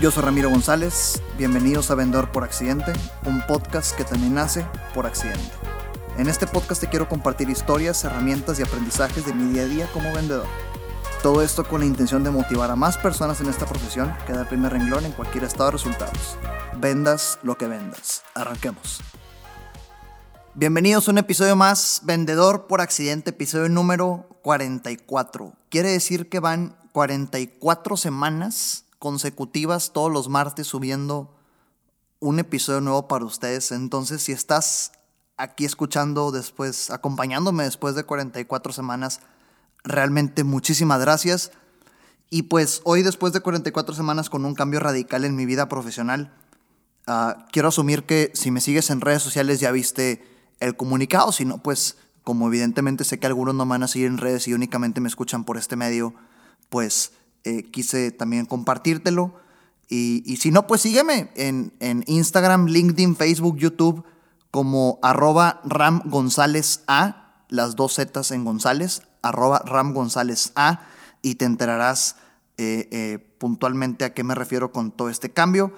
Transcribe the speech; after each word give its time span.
Yo 0.00 0.10
soy 0.10 0.22
Ramiro 0.22 0.48
González, 0.48 1.22
bienvenidos 1.36 1.90
a 1.90 1.94
Vendedor 1.94 2.32
por 2.32 2.42
Accidente, 2.42 2.94
un 3.26 3.46
podcast 3.46 3.94
que 3.94 4.02
también 4.02 4.32
nace 4.32 4.64
por 4.94 5.04
accidente. 5.04 5.52
En 6.16 6.26
este 6.26 6.46
podcast 6.46 6.80
te 6.80 6.88
quiero 6.88 7.06
compartir 7.06 7.50
historias, 7.50 8.02
herramientas 8.04 8.58
y 8.58 8.62
aprendizajes 8.62 9.26
de 9.26 9.34
mi 9.34 9.52
día 9.52 9.64
a 9.64 9.66
día 9.66 9.92
como 9.92 10.10
vendedor. 10.14 10.46
Todo 11.22 11.42
esto 11.42 11.68
con 11.68 11.80
la 11.80 11.86
intención 11.86 12.24
de 12.24 12.30
motivar 12.30 12.70
a 12.70 12.76
más 12.76 12.96
personas 12.96 13.42
en 13.42 13.50
esta 13.50 13.66
profesión 13.66 14.10
que 14.26 14.32
dar 14.32 14.48
primer 14.48 14.72
renglón 14.72 15.04
en 15.04 15.12
cualquier 15.12 15.44
estado 15.44 15.66
de 15.66 15.72
resultados. 15.72 16.38
Vendas 16.78 17.38
lo 17.42 17.58
que 17.58 17.66
vendas. 17.66 18.22
Arranquemos. 18.34 19.02
Bienvenidos 20.54 21.08
a 21.08 21.10
un 21.10 21.18
episodio 21.18 21.56
más, 21.56 22.00
Vendedor 22.04 22.68
por 22.68 22.80
Accidente, 22.80 23.30
episodio 23.30 23.68
número 23.68 24.40
44. 24.44 25.52
Quiere 25.68 25.90
decir 25.90 26.30
que 26.30 26.40
van 26.40 26.74
44 26.92 27.98
semanas 27.98 28.86
consecutivas 29.00 29.92
todos 29.92 30.12
los 30.12 30.28
martes 30.28 30.68
subiendo 30.68 31.34
un 32.20 32.38
episodio 32.38 32.82
nuevo 32.82 33.08
para 33.08 33.24
ustedes. 33.24 33.72
Entonces, 33.72 34.22
si 34.22 34.32
estás 34.32 34.92
aquí 35.38 35.64
escuchando 35.64 36.30
después, 36.30 36.90
acompañándome 36.90 37.64
después 37.64 37.94
de 37.94 38.04
44 38.04 38.72
semanas, 38.72 39.20
realmente 39.82 40.44
muchísimas 40.44 41.00
gracias. 41.00 41.50
Y 42.28 42.42
pues 42.42 42.82
hoy, 42.84 43.02
después 43.02 43.32
de 43.32 43.40
44 43.40 43.94
semanas 43.94 44.28
con 44.28 44.44
un 44.44 44.54
cambio 44.54 44.80
radical 44.80 45.24
en 45.24 45.34
mi 45.34 45.46
vida 45.46 45.66
profesional, 45.68 46.32
uh, 47.08 47.40
quiero 47.50 47.68
asumir 47.68 48.04
que 48.04 48.30
si 48.34 48.50
me 48.50 48.60
sigues 48.60 48.90
en 48.90 49.00
redes 49.00 49.22
sociales 49.22 49.60
ya 49.60 49.72
viste 49.72 50.22
el 50.60 50.76
comunicado, 50.76 51.32
si 51.32 51.46
no, 51.46 51.62
pues 51.62 51.96
como 52.22 52.48
evidentemente 52.48 53.04
sé 53.04 53.18
que 53.18 53.26
algunos 53.26 53.54
no 53.54 53.64
van 53.64 53.82
a 53.82 53.88
seguir 53.88 54.08
en 54.08 54.18
redes 54.18 54.46
y 54.46 54.52
únicamente 54.52 55.00
me 55.00 55.08
escuchan 55.08 55.44
por 55.44 55.56
este 55.56 55.74
medio, 55.74 56.14
pues 56.68 57.12
eh, 57.44 57.62
quise 57.70 58.10
también 58.10 58.46
compartírtelo. 58.46 59.34
Y, 59.88 60.22
y, 60.24 60.36
si 60.36 60.50
no, 60.50 60.66
pues 60.66 60.82
sígueme 60.82 61.30
en, 61.34 61.72
en, 61.80 62.04
Instagram, 62.06 62.66
LinkedIn, 62.66 63.16
Facebook, 63.16 63.56
YouTube 63.56 64.04
como 64.50 64.98
arroba 65.02 65.60
Ram 65.64 66.02
González 66.04 66.82
A, 66.86 67.44
las 67.48 67.76
dos 67.76 67.96
Zetas 67.96 68.30
en 68.30 68.44
González, 68.44 69.02
arroba 69.22 69.62
Ram 69.64 69.92
González 69.92 70.52
A, 70.54 70.86
y 71.22 71.36
te 71.36 71.44
enterarás 71.44 72.16
eh, 72.56 72.88
eh, 72.92 73.18
puntualmente 73.38 74.04
a 74.04 74.14
qué 74.14 74.22
me 74.22 74.34
refiero 74.34 74.70
con 74.70 74.92
todo 74.92 75.08
este 75.08 75.30
cambio. 75.30 75.72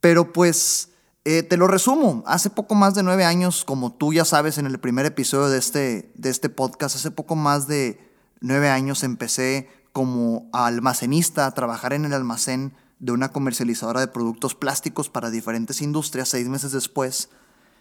Pero 0.00 0.32
pues 0.32 0.90
te 1.24 1.56
lo 1.56 1.68
resumo, 1.68 2.24
hace 2.26 2.50
poco 2.50 2.74
más 2.74 2.96
de 2.96 3.04
nueve 3.04 3.24
años, 3.24 3.64
como 3.64 3.92
tú 3.92 4.12
ya 4.12 4.24
sabes 4.24 4.58
en 4.58 4.66
el 4.66 4.80
primer 4.80 5.06
episodio 5.06 5.48
de 5.48 5.58
este, 5.58 6.10
de 6.16 6.30
este 6.30 6.48
podcast, 6.48 6.96
hace 6.96 7.12
poco 7.12 7.36
más 7.36 7.68
de 7.68 8.00
nueve 8.40 8.68
años 8.68 9.04
empecé 9.04 9.68
como 9.92 10.48
almacenista 10.52 11.50
trabajar 11.52 11.92
en 11.92 12.04
el 12.04 12.14
almacén 12.14 12.74
de 12.98 13.12
una 13.12 13.30
comercializadora 13.30 14.00
de 14.00 14.08
productos 14.08 14.54
plásticos 14.54 15.08
para 15.08 15.30
diferentes 15.30 15.82
industrias. 15.82 16.28
Seis 16.28 16.48
meses 16.48 16.72
después 16.72 17.28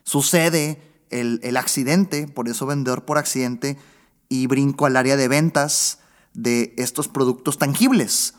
sucede 0.04 0.82
el, 1.10 1.40
el 1.44 1.58
accidente, 1.58 2.28
por 2.28 2.50
eso 2.50 2.66
vendedor 2.66 3.06
por 3.06 3.18
accidente, 3.18 3.78
y 4.30 4.48
brinco 4.48 4.86
al 4.86 4.98
área 4.98 5.18
de 5.18 5.28
ventas 5.28 6.00
de 6.34 6.74
estos 6.78 7.08
productos 7.08 7.58
tangibles. 7.58 8.34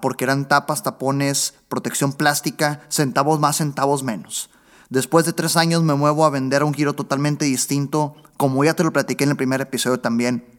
porque 0.00 0.24
eran 0.24 0.48
tapas, 0.48 0.82
tapones, 0.82 1.54
protección 1.68 2.12
plástica, 2.12 2.80
centavos 2.88 3.38
más, 3.40 3.56
centavos 3.56 4.02
menos. 4.02 4.50
Después 4.90 5.26
de 5.26 5.32
tres 5.32 5.56
años 5.56 5.82
me 5.82 5.94
muevo 5.94 6.24
a 6.24 6.30
vender 6.30 6.62
a 6.62 6.64
un 6.64 6.74
giro 6.74 6.94
totalmente 6.94 7.44
distinto, 7.44 8.16
como 8.36 8.64
ya 8.64 8.74
te 8.74 8.84
lo 8.84 8.92
platiqué 8.92 9.24
en 9.24 9.30
el 9.30 9.36
primer 9.36 9.60
episodio 9.60 10.00
también, 10.00 10.57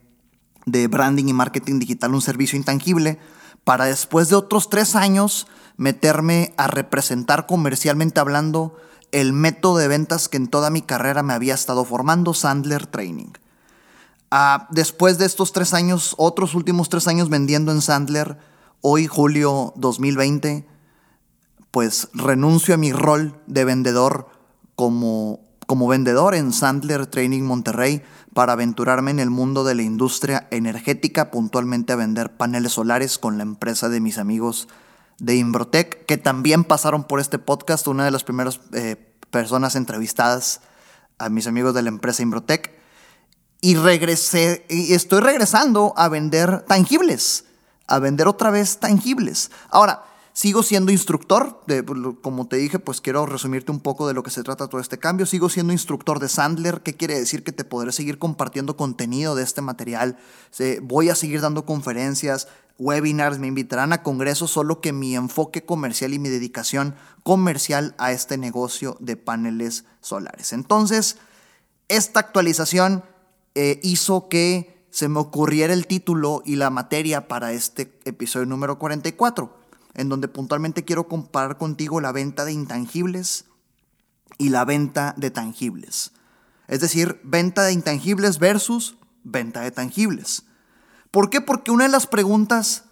de 0.65 0.87
branding 0.87 1.25
y 1.27 1.33
marketing 1.33 1.79
digital, 1.79 2.13
un 2.13 2.21
servicio 2.21 2.57
intangible, 2.57 3.19
para 3.63 3.85
después 3.85 4.29
de 4.29 4.35
otros 4.35 4.69
tres 4.69 4.95
años 4.95 5.47
meterme 5.77 6.53
a 6.57 6.67
representar 6.67 7.45
comercialmente 7.45 8.19
hablando 8.19 8.75
el 9.11 9.33
método 9.33 9.77
de 9.77 9.87
ventas 9.87 10.29
que 10.29 10.37
en 10.37 10.47
toda 10.47 10.69
mi 10.69 10.81
carrera 10.81 11.23
me 11.23 11.33
había 11.33 11.53
estado 11.55 11.85
formando, 11.85 12.33
Sandler 12.33 12.85
Training. 12.85 13.31
Ah, 14.31 14.67
después 14.69 15.17
de 15.17 15.25
estos 15.25 15.51
tres 15.53 15.73
años, 15.73 16.13
otros 16.17 16.53
últimos 16.53 16.89
tres 16.89 17.07
años 17.07 17.29
vendiendo 17.29 17.71
en 17.71 17.81
Sandler, 17.81 18.37
hoy 18.81 19.07
julio 19.07 19.73
2020, 19.75 20.67
pues 21.71 22.09
renuncio 22.13 22.75
a 22.75 22.77
mi 22.77 22.93
rol 22.93 23.39
de 23.47 23.65
vendedor 23.65 24.29
como, 24.75 25.39
como 25.65 25.87
vendedor 25.87 26.35
en 26.35 26.53
Sandler 26.53 27.07
Training 27.07 27.43
Monterrey 27.43 28.03
para 28.33 28.53
aventurarme 28.53 29.11
en 29.11 29.19
el 29.19 29.29
mundo 29.29 29.63
de 29.63 29.75
la 29.75 29.81
industria 29.81 30.47
energética, 30.51 31.31
puntualmente 31.31 31.93
a 31.93 31.97
vender 31.97 32.37
paneles 32.37 32.73
solares 32.73 33.17
con 33.17 33.37
la 33.37 33.43
empresa 33.43 33.89
de 33.89 33.99
mis 33.99 34.17
amigos 34.17 34.67
de 35.17 35.35
Imbrotec, 35.35 36.05
que 36.05 36.17
también 36.17 36.63
pasaron 36.63 37.03
por 37.03 37.19
este 37.19 37.39
podcast, 37.39 37.87
una 37.87 38.05
de 38.05 38.11
las 38.11 38.23
primeras 38.23 38.61
eh, 38.73 38.95
personas 39.29 39.75
entrevistadas 39.75 40.61
a 41.17 41.29
mis 41.29 41.47
amigos 41.47 41.73
de 41.73 41.81
la 41.81 41.89
empresa 41.89 42.23
Imbrotec. 42.23 42.77
Y 43.61 43.75
regresé, 43.75 44.65
y 44.69 44.93
estoy 44.93 45.19
regresando 45.19 45.93
a 45.97 46.07
vender 46.07 46.61
tangibles, 46.61 47.45
a 47.87 47.99
vender 47.99 48.27
otra 48.27 48.51
vez 48.51 48.79
tangibles. 48.79 49.51
Ahora, 49.69 50.03
Sigo 50.39 50.63
siendo 50.63 50.93
instructor, 50.93 51.61
de, 51.67 51.83
como 52.21 52.47
te 52.47 52.55
dije, 52.55 52.79
pues 52.79 53.01
quiero 53.01 53.25
resumirte 53.25 53.73
un 53.73 53.81
poco 53.81 54.07
de 54.07 54.13
lo 54.13 54.23
que 54.23 54.31
se 54.31 54.41
trata 54.41 54.69
todo 54.69 54.79
este 54.79 54.97
cambio. 54.97 55.25
Sigo 55.25 55.49
siendo 55.49 55.73
instructor 55.73 56.19
de 56.19 56.29
Sandler, 56.29 56.79
¿qué 56.79 56.95
quiere 56.95 57.19
decir? 57.19 57.43
Que 57.43 57.51
te 57.51 57.65
podré 57.65 57.91
seguir 57.91 58.19
compartiendo 58.19 58.77
contenido 58.77 59.35
de 59.35 59.43
este 59.43 59.61
material. 59.61 60.17
voy 60.81 61.09
a 61.09 61.15
seguir 61.15 61.41
dando 61.41 61.65
conferencias, 61.65 62.47
webinars, 62.77 63.37
me 63.37 63.47
invitarán 63.47 63.91
a 63.91 64.01
congresos, 64.01 64.49
solo 64.49 64.79
que 64.79 64.93
mi 64.93 65.13
enfoque 65.13 65.65
comercial 65.65 66.13
y 66.13 66.19
mi 66.19 66.29
dedicación 66.29 66.95
comercial 67.23 67.93
a 67.97 68.13
este 68.13 68.37
negocio 68.37 68.95
de 69.01 69.17
paneles 69.17 69.83
solares. 69.99 70.53
Entonces, 70.53 71.17
esta 71.89 72.21
actualización 72.21 73.03
eh, 73.55 73.81
hizo 73.83 74.29
que 74.29 74.85
se 74.89 75.09
me 75.09 75.19
ocurriera 75.19 75.73
el 75.73 75.85
título 75.85 76.43
y 76.45 76.55
la 76.55 76.69
materia 76.69 77.27
para 77.27 77.51
este 77.51 77.99
episodio 78.05 78.45
número 78.45 78.79
44 78.79 79.58
en 79.99 80.07
donde 80.07 80.29
puntualmente 80.29 80.85
quiero 80.85 81.09
comparar 81.09 81.57
contigo 81.57 81.99
la 81.99 82.13
venta 82.13 82.45
de 82.45 82.53
intangibles 82.53 83.45
y 84.37 84.47
la 84.47 84.63
venta 84.63 85.13
de 85.17 85.29
tangibles. 85.29 86.13
Es 86.69 86.79
decir, 86.79 87.19
venta 87.25 87.63
de 87.63 87.73
intangibles 87.73 88.39
versus 88.39 88.95
venta 89.25 89.59
de 89.59 89.71
tangibles. 89.71 90.45
¿Por 91.11 91.29
qué? 91.29 91.41
Porque 91.41 91.71
una 91.71 91.83
de 91.83 91.89
las 91.89 92.07
preguntas 92.07 92.85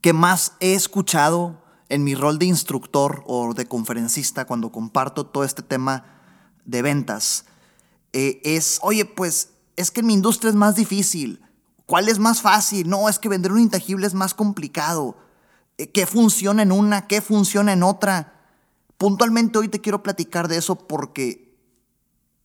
que 0.00 0.14
más 0.14 0.52
he 0.60 0.74
escuchado 0.74 1.62
en 1.90 2.04
mi 2.04 2.14
rol 2.14 2.38
de 2.38 2.46
instructor 2.46 3.22
o 3.26 3.52
de 3.52 3.66
conferencista 3.66 4.46
cuando 4.46 4.72
comparto 4.72 5.26
todo 5.26 5.44
este 5.44 5.62
tema 5.62 6.06
de 6.64 6.80
ventas 6.80 7.44
eh, 8.14 8.40
es, 8.44 8.78
oye, 8.80 9.04
pues 9.04 9.50
es 9.76 9.90
que 9.90 10.00
en 10.00 10.06
mi 10.06 10.14
industria 10.14 10.48
es 10.48 10.56
más 10.56 10.74
difícil. 10.74 11.42
¿Cuál 11.84 12.08
es 12.08 12.18
más 12.18 12.40
fácil? 12.40 12.88
No, 12.88 13.10
es 13.10 13.18
que 13.18 13.28
vender 13.28 13.52
un 13.52 13.60
intangible 13.60 14.06
es 14.06 14.14
más 14.14 14.32
complicado. 14.32 15.18
Eh, 15.78 15.90
qué 15.90 16.06
funciona 16.06 16.62
en 16.62 16.72
una, 16.72 17.06
qué 17.06 17.20
funciona 17.20 17.72
en 17.72 17.82
otra. 17.82 18.32
Puntualmente 18.96 19.58
hoy 19.58 19.68
te 19.68 19.80
quiero 19.80 20.02
platicar 20.02 20.48
de 20.48 20.56
eso 20.56 20.76
porque 20.86 21.58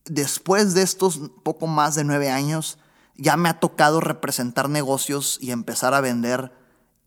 después 0.04 0.74
de 0.74 0.82
estos 0.82 1.20
poco 1.42 1.66
más 1.66 1.94
de 1.94 2.04
nueve 2.04 2.30
años, 2.30 2.78
ya 3.16 3.36
me 3.36 3.48
ha 3.48 3.60
tocado 3.60 4.00
representar 4.00 4.68
negocios 4.68 5.38
y 5.40 5.52
empezar 5.52 5.94
a 5.94 6.00
vender 6.00 6.52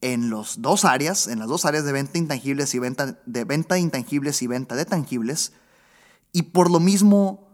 en 0.01 0.29
las 0.29 0.61
dos 0.61 0.85
áreas, 0.85 1.27
en 1.27 1.39
las 1.39 1.47
dos 1.47 1.65
áreas 1.65 1.85
de 1.85 1.91
venta 1.91 2.17
intangibles 2.17 2.73
y 2.75 2.79
venta 2.79 3.19
de 3.25 3.43
venta 3.45 3.77
intangibles 3.77 4.41
y 4.41 4.47
venta 4.47 4.75
de 4.75 4.85
tangibles. 4.85 5.53
Y 6.31 6.43
por 6.43 6.71
lo 6.71 6.79
mismo 6.79 7.49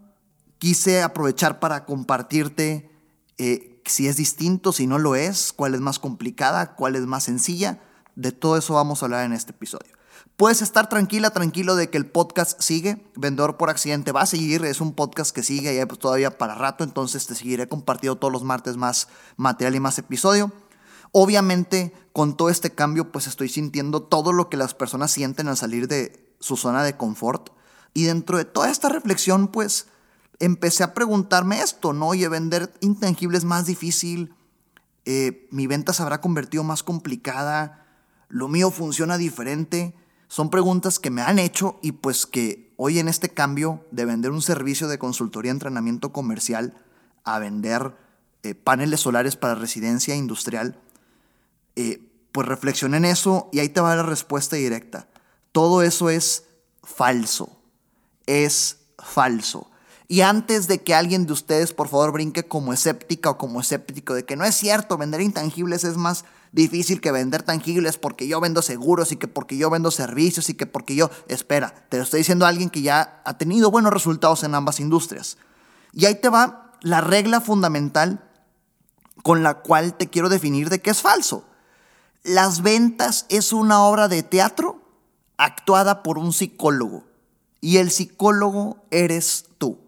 quise 0.58 1.02
aprovechar 1.02 1.58
para 1.58 1.84
compartirte 1.86 2.90
eh, 3.38 3.82
si 3.86 4.06
es 4.06 4.16
distinto, 4.16 4.72
si 4.72 4.86
no 4.86 4.98
lo 4.98 5.16
es, 5.16 5.52
cuál 5.52 5.74
es 5.74 5.80
más 5.80 5.98
complicada, 5.98 6.74
cuál 6.74 6.96
es 6.96 7.06
más 7.06 7.24
sencilla 7.24 7.80
de 8.16 8.32
todo 8.32 8.56
eso 8.56 8.74
vamos 8.74 9.02
a 9.02 9.06
hablar 9.06 9.24
en 9.24 9.32
este 9.32 9.52
episodio. 9.52 10.00
Puedes 10.36 10.62
estar 10.62 10.88
tranquila, 10.88 11.30
tranquilo 11.30 11.76
de 11.76 11.90
que 11.90 11.98
el 11.98 12.06
podcast 12.06 12.60
sigue. 12.62 13.04
Vendedor 13.14 13.56
por 13.58 13.68
accidente 13.68 14.12
va 14.12 14.22
a 14.22 14.26
seguir. 14.26 14.64
Es 14.64 14.80
un 14.80 14.94
podcast 14.94 15.34
que 15.34 15.42
sigue 15.42 15.78
y 15.78 15.84
pues 15.84 15.98
todavía 15.98 16.38
para 16.38 16.54
rato. 16.54 16.82
Entonces 16.82 17.26
te 17.26 17.34
seguiré 17.34 17.68
compartiendo 17.68 18.16
todos 18.16 18.32
los 18.32 18.42
martes 18.42 18.76
más 18.76 19.08
material 19.36 19.74
y 19.74 19.80
más 19.80 19.98
episodio. 19.98 20.50
Obviamente, 21.12 21.92
con 22.12 22.36
todo 22.36 22.48
este 22.48 22.70
cambio, 22.70 23.12
pues 23.12 23.26
estoy 23.26 23.48
sintiendo 23.48 24.02
todo 24.02 24.32
lo 24.32 24.48
que 24.48 24.56
las 24.56 24.74
personas 24.74 25.10
sienten 25.10 25.48
al 25.48 25.56
salir 25.56 25.88
de 25.88 26.34
su 26.40 26.56
zona 26.56 26.84
de 26.84 26.96
confort. 26.96 27.50
Y 27.92 28.04
dentro 28.04 28.38
de 28.38 28.44
toda 28.44 28.70
esta 28.70 28.88
reflexión, 28.88 29.48
pues 29.48 29.88
empecé 30.38 30.84
a 30.84 30.94
preguntarme 30.94 31.60
esto, 31.60 31.92
¿no? 31.92 32.08
Oye, 32.08 32.28
vender 32.28 32.72
intangibles 32.80 33.44
más 33.44 33.66
difícil. 33.66 34.34
Eh, 35.04 35.48
mi 35.50 35.66
venta 35.66 35.92
se 35.92 36.02
habrá 36.02 36.20
convertido 36.20 36.64
más 36.64 36.82
complicada 36.82 37.79
lo 38.30 38.48
mío 38.48 38.70
funciona 38.70 39.18
diferente. 39.18 39.94
Son 40.28 40.48
preguntas 40.48 40.98
que 40.98 41.10
me 41.10 41.20
han 41.20 41.38
hecho 41.38 41.78
y 41.82 41.92
pues 41.92 42.24
que 42.24 42.72
hoy 42.76 42.98
en 42.98 43.08
este 43.08 43.28
cambio 43.28 43.84
de 43.90 44.06
vender 44.06 44.30
un 44.30 44.40
servicio 44.40 44.88
de 44.88 44.98
consultoría, 44.98 45.50
entrenamiento 45.50 46.12
comercial 46.12 46.74
a 47.24 47.38
vender 47.38 47.94
eh, 48.42 48.54
paneles 48.54 49.00
solares 49.00 49.36
para 49.36 49.56
residencia 49.56 50.14
industrial, 50.14 50.78
eh, 51.76 52.00
pues 52.32 52.46
reflexioné 52.46 52.98
en 52.98 53.04
eso 53.04 53.48
y 53.52 53.58
ahí 53.58 53.68
te 53.68 53.80
va 53.80 53.96
la 53.96 54.04
respuesta 54.04 54.56
directa. 54.56 55.08
Todo 55.52 55.82
eso 55.82 56.08
es 56.08 56.44
falso. 56.84 57.60
Es 58.26 58.78
falso. 58.98 59.68
Y 60.06 60.22
antes 60.22 60.68
de 60.68 60.82
que 60.82 60.94
alguien 60.94 61.26
de 61.26 61.32
ustedes, 61.32 61.72
por 61.72 61.88
favor, 61.88 62.12
brinque 62.12 62.46
como 62.46 62.72
escéptica 62.72 63.30
o 63.30 63.38
como 63.38 63.60
escéptico 63.60 64.14
de 64.14 64.24
que 64.24 64.36
no 64.36 64.44
es 64.44 64.54
cierto, 64.54 64.96
vender 64.96 65.20
intangibles 65.20 65.84
es 65.84 65.96
más 65.96 66.24
difícil 66.52 67.00
que 67.00 67.12
vender 67.12 67.42
tangibles 67.42 67.96
porque 67.98 68.26
yo 68.26 68.40
vendo 68.40 68.62
seguros 68.62 69.12
y 69.12 69.16
que 69.16 69.28
porque 69.28 69.56
yo 69.56 69.70
vendo 69.70 69.90
servicios 69.90 70.48
y 70.50 70.54
que 70.54 70.66
porque 70.66 70.94
yo... 70.94 71.10
Espera, 71.28 71.86
te 71.88 71.96
lo 71.96 72.02
estoy 72.02 72.20
diciendo 72.20 72.46
a 72.46 72.48
alguien 72.48 72.70
que 72.70 72.82
ya 72.82 73.22
ha 73.24 73.38
tenido 73.38 73.70
buenos 73.70 73.92
resultados 73.92 74.42
en 74.42 74.54
ambas 74.54 74.80
industrias. 74.80 75.38
Y 75.92 76.06
ahí 76.06 76.14
te 76.16 76.28
va 76.28 76.72
la 76.82 77.00
regla 77.00 77.40
fundamental 77.40 78.24
con 79.22 79.42
la 79.42 79.54
cual 79.54 79.94
te 79.94 80.08
quiero 80.08 80.28
definir 80.28 80.70
de 80.70 80.80
qué 80.80 80.90
es 80.90 81.02
falso. 81.02 81.44
Las 82.22 82.62
ventas 82.62 83.26
es 83.28 83.52
una 83.52 83.82
obra 83.82 84.08
de 84.08 84.22
teatro 84.22 84.80
actuada 85.36 86.02
por 86.02 86.18
un 86.18 86.32
psicólogo 86.32 87.04
y 87.60 87.78
el 87.78 87.90
psicólogo 87.90 88.84
eres 88.90 89.46
tú. 89.58 89.78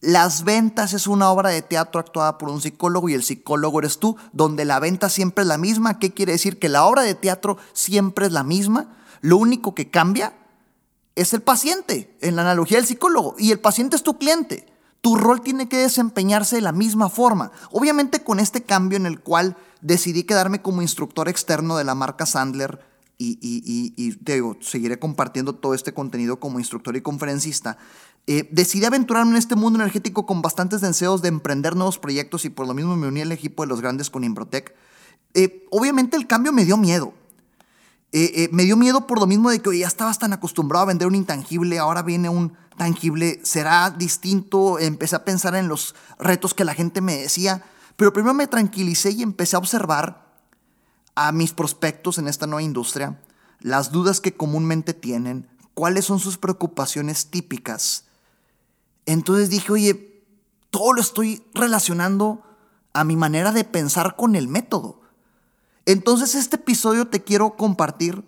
Las 0.00 0.44
ventas 0.44 0.94
es 0.94 1.06
una 1.06 1.30
obra 1.30 1.50
de 1.50 1.60
teatro 1.60 2.00
actuada 2.00 2.38
por 2.38 2.48
un 2.48 2.62
psicólogo 2.62 3.08
y 3.08 3.14
el 3.14 3.22
psicólogo 3.22 3.80
eres 3.80 3.98
tú, 3.98 4.16
donde 4.32 4.64
la 4.64 4.80
venta 4.80 5.10
siempre 5.10 5.42
es 5.42 5.48
la 5.48 5.58
misma. 5.58 5.98
¿Qué 5.98 6.12
quiere 6.14 6.32
decir? 6.32 6.58
Que 6.58 6.70
la 6.70 6.84
obra 6.84 7.02
de 7.02 7.14
teatro 7.14 7.58
siempre 7.74 8.26
es 8.26 8.32
la 8.32 8.42
misma. 8.42 8.96
Lo 9.20 9.36
único 9.36 9.74
que 9.74 9.90
cambia 9.90 10.32
es 11.16 11.34
el 11.34 11.42
paciente, 11.42 12.16
en 12.22 12.36
la 12.36 12.42
analogía 12.42 12.78
del 12.78 12.86
psicólogo, 12.86 13.34
y 13.38 13.50
el 13.50 13.60
paciente 13.60 13.96
es 13.96 14.02
tu 14.02 14.16
cliente. 14.16 14.66
Tu 15.02 15.16
rol 15.16 15.42
tiene 15.42 15.68
que 15.68 15.76
desempeñarse 15.76 16.56
de 16.56 16.62
la 16.62 16.72
misma 16.72 17.10
forma. 17.10 17.52
Obviamente 17.70 18.22
con 18.22 18.40
este 18.40 18.62
cambio 18.62 18.96
en 18.96 19.06
el 19.06 19.20
cual 19.20 19.56
decidí 19.82 20.24
quedarme 20.24 20.62
como 20.62 20.82
instructor 20.82 21.28
externo 21.28 21.76
de 21.76 21.84
la 21.84 21.94
marca 21.94 22.24
Sandler 22.24 22.80
y, 23.22 24.16
digo, 24.20 24.56
seguiré 24.62 24.98
compartiendo 24.98 25.54
todo 25.54 25.74
este 25.74 25.92
contenido 25.92 26.40
como 26.40 26.58
instructor 26.58 26.96
y 26.96 27.02
conferencista, 27.02 27.76
eh, 28.32 28.48
decidí 28.52 28.84
aventurarme 28.84 29.32
en 29.32 29.38
este 29.38 29.56
mundo 29.56 29.80
energético 29.80 30.24
con 30.24 30.40
bastantes 30.40 30.80
deseos 30.80 31.20
de 31.20 31.26
emprender 31.26 31.74
nuevos 31.74 31.98
proyectos 31.98 32.44
y 32.44 32.48
por 32.48 32.64
lo 32.64 32.74
mismo 32.74 32.96
me 32.96 33.08
uní 33.08 33.22
al 33.22 33.32
equipo 33.32 33.64
de 33.64 33.66
los 33.66 33.80
grandes 33.80 34.08
con 34.08 34.22
Improtec. 34.22 34.72
Eh, 35.34 35.66
obviamente 35.72 36.16
el 36.16 36.28
cambio 36.28 36.52
me 36.52 36.64
dio 36.64 36.76
miedo. 36.76 37.12
Eh, 38.12 38.48
me 38.52 38.62
dio 38.62 38.76
miedo 38.76 39.08
por 39.08 39.18
lo 39.18 39.26
mismo 39.26 39.50
de 39.50 39.58
que 39.58 39.76
ya 39.76 39.88
estabas 39.88 40.20
tan 40.20 40.32
acostumbrado 40.32 40.84
a 40.84 40.86
vender 40.86 41.08
un 41.08 41.16
intangible, 41.16 41.80
ahora 41.80 42.02
viene 42.02 42.28
un 42.28 42.52
tangible, 42.76 43.40
será 43.42 43.90
distinto. 43.90 44.78
Empecé 44.78 45.16
a 45.16 45.24
pensar 45.24 45.56
en 45.56 45.66
los 45.66 45.96
retos 46.20 46.54
que 46.54 46.64
la 46.64 46.74
gente 46.74 47.00
me 47.00 47.16
decía, 47.16 47.64
pero 47.96 48.12
primero 48.12 48.34
me 48.34 48.46
tranquilicé 48.46 49.10
y 49.10 49.24
empecé 49.24 49.56
a 49.56 49.58
observar 49.58 50.36
a 51.16 51.32
mis 51.32 51.52
prospectos 51.52 52.16
en 52.18 52.28
esta 52.28 52.46
nueva 52.46 52.62
industria, 52.62 53.20
las 53.58 53.90
dudas 53.90 54.20
que 54.20 54.36
comúnmente 54.36 54.94
tienen, 54.94 55.48
cuáles 55.74 56.04
son 56.04 56.20
sus 56.20 56.38
preocupaciones 56.38 57.26
típicas. 57.26 58.04
Entonces 59.06 59.50
dije, 59.50 59.72
oye, 59.72 60.24
todo 60.70 60.92
lo 60.92 61.00
estoy 61.00 61.44
relacionando 61.54 62.42
a 62.92 63.04
mi 63.04 63.16
manera 63.16 63.52
de 63.52 63.64
pensar 63.64 64.16
con 64.16 64.36
el 64.36 64.48
método. 64.48 65.00
Entonces 65.86 66.34
este 66.34 66.56
episodio 66.56 67.08
te 67.08 67.22
quiero 67.22 67.56
compartir 67.56 68.24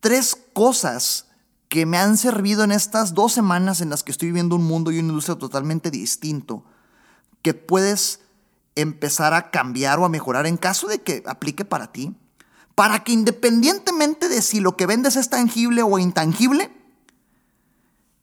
tres 0.00 0.36
cosas 0.52 1.26
que 1.68 1.86
me 1.86 1.98
han 1.98 2.16
servido 2.16 2.64
en 2.64 2.72
estas 2.72 3.14
dos 3.14 3.32
semanas 3.32 3.80
en 3.80 3.90
las 3.90 4.02
que 4.02 4.10
estoy 4.10 4.28
viviendo 4.28 4.56
un 4.56 4.64
mundo 4.64 4.90
y 4.90 4.98
una 4.98 5.08
industria 5.08 5.38
totalmente 5.38 5.90
distinto, 5.90 6.64
que 7.42 7.54
puedes 7.54 8.20
empezar 8.74 9.34
a 9.34 9.50
cambiar 9.50 10.00
o 10.00 10.04
a 10.04 10.08
mejorar 10.08 10.46
en 10.46 10.56
caso 10.56 10.88
de 10.88 11.00
que 11.00 11.22
aplique 11.26 11.64
para 11.64 11.92
ti, 11.92 12.16
para 12.74 13.04
que 13.04 13.12
independientemente 13.12 14.28
de 14.28 14.42
si 14.42 14.58
lo 14.58 14.76
que 14.76 14.86
vendes 14.86 15.16
es 15.16 15.30
tangible 15.30 15.82
o 15.82 15.98
intangible, 15.98 16.72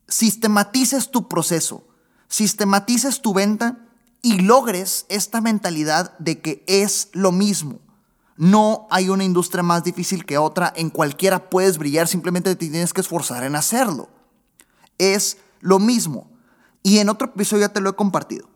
sistematices 0.08 1.12
tu 1.12 1.28
proceso, 1.28 1.84
sistematices 2.28 3.22
tu 3.22 3.34
venta 3.34 3.80
y 4.22 4.40
logres 4.40 5.06
esta 5.10 5.42
mentalidad 5.42 6.18
de 6.20 6.42
que 6.42 6.64
es 6.68 7.10
lo 7.14 7.32
mismo. 7.32 7.80
No 8.36 8.88
hay 8.92 9.10
una 9.10 9.24
industria 9.24 9.64
más 9.64 9.84
difícil 9.84 10.26
que 10.26 10.38
otra, 10.38 10.72
en 10.76 10.90
cualquiera 10.90 11.50
puedes 11.50 11.78
brillar, 11.78 12.08
simplemente 12.08 12.56
te 12.56 12.70
tienes 12.70 12.94
que 12.94 13.02
esforzar 13.02 13.44
en 13.44 13.56
hacerlo. 13.56 14.10
Es 14.98 15.38
lo 15.60 15.80
mismo. 15.80 16.30
Y 16.84 17.00
en 17.00 17.10
otro 17.10 17.28
episodio 17.28 17.68
ya 17.68 17.74
te 17.74 17.82
lo 17.82 17.90
he 17.90 17.96
compartido. 17.96 18.48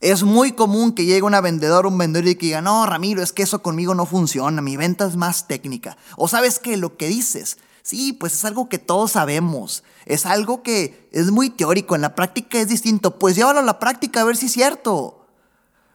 Es 0.00 0.22
muy 0.22 0.52
común 0.52 0.92
que 0.92 1.04
llegue 1.04 1.22
una 1.22 1.42
vendedora, 1.42 1.88
un 1.88 1.98
vendedor 1.98 2.28
y 2.28 2.36
que 2.36 2.46
diga, 2.46 2.62
no, 2.62 2.86
Ramiro, 2.86 3.22
es 3.22 3.32
que 3.32 3.42
eso 3.42 3.60
conmigo 3.60 3.94
no 3.94 4.06
funciona, 4.06 4.62
mi 4.62 4.76
venta 4.76 5.06
es 5.06 5.16
más 5.16 5.46
técnica. 5.46 5.98
O 6.16 6.26
sabes 6.26 6.58
que 6.58 6.78
lo 6.78 6.96
que 6.96 7.08
dices, 7.08 7.58
sí, 7.82 8.12
pues 8.12 8.34
es 8.34 8.44
algo 8.44 8.68
que 8.68 8.78
todos 8.78 9.12
sabemos, 9.12 9.84
es 10.06 10.26
algo 10.26 10.62
que 10.62 11.08
es 11.12 11.30
muy 11.30 11.50
teórico, 11.50 11.94
en 11.94 12.02
la 12.02 12.14
práctica 12.14 12.58
es 12.58 12.68
distinto, 12.68 13.18
pues 13.18 13.36
llévalo 13.36 13.60
a 13.60 13.62
la 13.62 13.78
práctica 13.78 14.20
a 14.20 14.24
ver 14.24 14.36
si 14.36 14.46
es 14.46 14.52
cierto. 14.52 15.20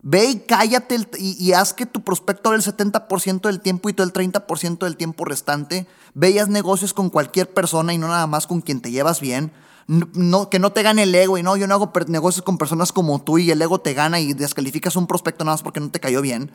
Ve 0.08 0.26
y 0.26 0.40
cállate 0.42 1.00
y, 1.18 1.54
haz 1.54 1.74
que 1.74 1.88
tu 1.88 2.04
prospecto 2.04 2.54
el 2.54 2.62
70% 2.62 3.42
del 3.42 3.60
tiempo 3.60 3.90
y 3.90 3.94
tú 3.94 4.04
el 4.04 4.14
30% 4.14 4.78
del 4.78 4.98
tiempo 4.98 5.26
restante. 5.26 5.88
Ve 6.14 6.46
negocios 6.48 6.94
con 6.94 7.10
cualquier 7.10 7.52
persona 7.52 7.92
y 7.92 7.98
no 7.98 8.08
nada 8.08 8.28
más 8.28 8.46
con 8.46 8.62
quien 8.62 8.82
te 8.82 8.92
llevas 8.92 9.20
bien. 9.20 9.52
No, 9.88 10.52
que 10.52 10.60
no 10.60 10.72
te 10.72 10.84
gane 10.84 11.04
el 11.04 11.16
ego 11.16 11.40
y 11.40 11.44
no, 11.44 11.58
yo 11.58 11.66
no 11.66 11.74
hago 11.74 11.92
negocios 12.08 12.46
con 12.46 12.60
personas 12.60 12.92
como 12.92 13.20
tú 13.24 13.40
y 13.40 13.50
el 13.50 13.60
ego 13.60 13.80
te 13.82 13.96
gana 13.96 14.20
y 14.20 14.34
descalificas 14.34 14.96
un 14.96 15.08
prospecto 15.08 15.44
nada 15.44 15.56
más 15.56 15.64
porque 15.64 15.80
no 15.80 15.90
te 15.90 16.00
cayó 16.00 16.22
bien. 16.22 16.52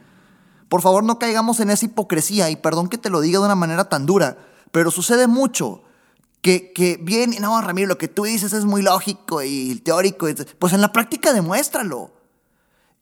Por 0.69 0.81
favor, 0.81 1.03
no 1.03 1.19
caigamos 1.19 1.59
en 1.59 1.71
esa 1.71 1.87
hipocresía 1.87 2.51
y 2.51 2.55
perdón 2.57 2.89
que 2.89 2.99
te 2.99 3.11
lo 3.11 3.21
diga 3.21 3.41
de 3.41 3.47
una 3.47 3.57
manera 3.57 3.89
tan 3.89 4.07
dura, 4.07 4.39
pero 4.73 4.91
sucede 4.91 5.27
mucho 5.27 5.83
que, 6.43 6.73
que 6.73 6.99
bien, 7.01 7.35
no, 7.41 7.61
Ramiro, 7.61 7.89
lo 7.89 7.99
que 7.99 8.09
tú 8.09 8.25
dices 8.25 8.53
es 8.53 8.65
muy 8.65 8.83
lógico 8.83 9.43
y 9.43 9.75
teórico. 9.77 10.27
Pues 10.59 10.73
en 10.73 10.81
la 10.81 10.93
práctica 10.93 11.33
demuéstralo. 11.33 12.13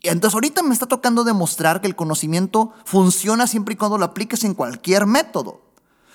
Entonces 0.03 0.35
ahorita 0.35 0.63
me 0.63 0.75
está 0.75 0.87
tocando 0.87 1.25
demostrar 1.25 1.81
que 1.81 1.87
el 1.87 1.97
conocimiento 1.97 2.73
funciona 2.85 3.47
siempre 3.47 3.75
y 3.75 3.77
cuando 3.77 3.99
lo 3.99 4.05
apliques 4.05 4.45
en 4.45 4.55
cualquier 4.55 5.07
método. 5.07 5.63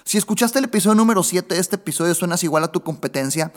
Si 0.05 0.17
escuchaste 0.17 0.59
el 0.59 0.65
episodio 0.65 0.95
número 0.95 1.23
7, 1.23 1.57
este 1.57 1.75
episodio 1.75 2.13
suenas 2.13 2.43
igual 2.43 2.63
a 2.63 2.71
tu 2.71 2.81
competencia, 2.81 3.53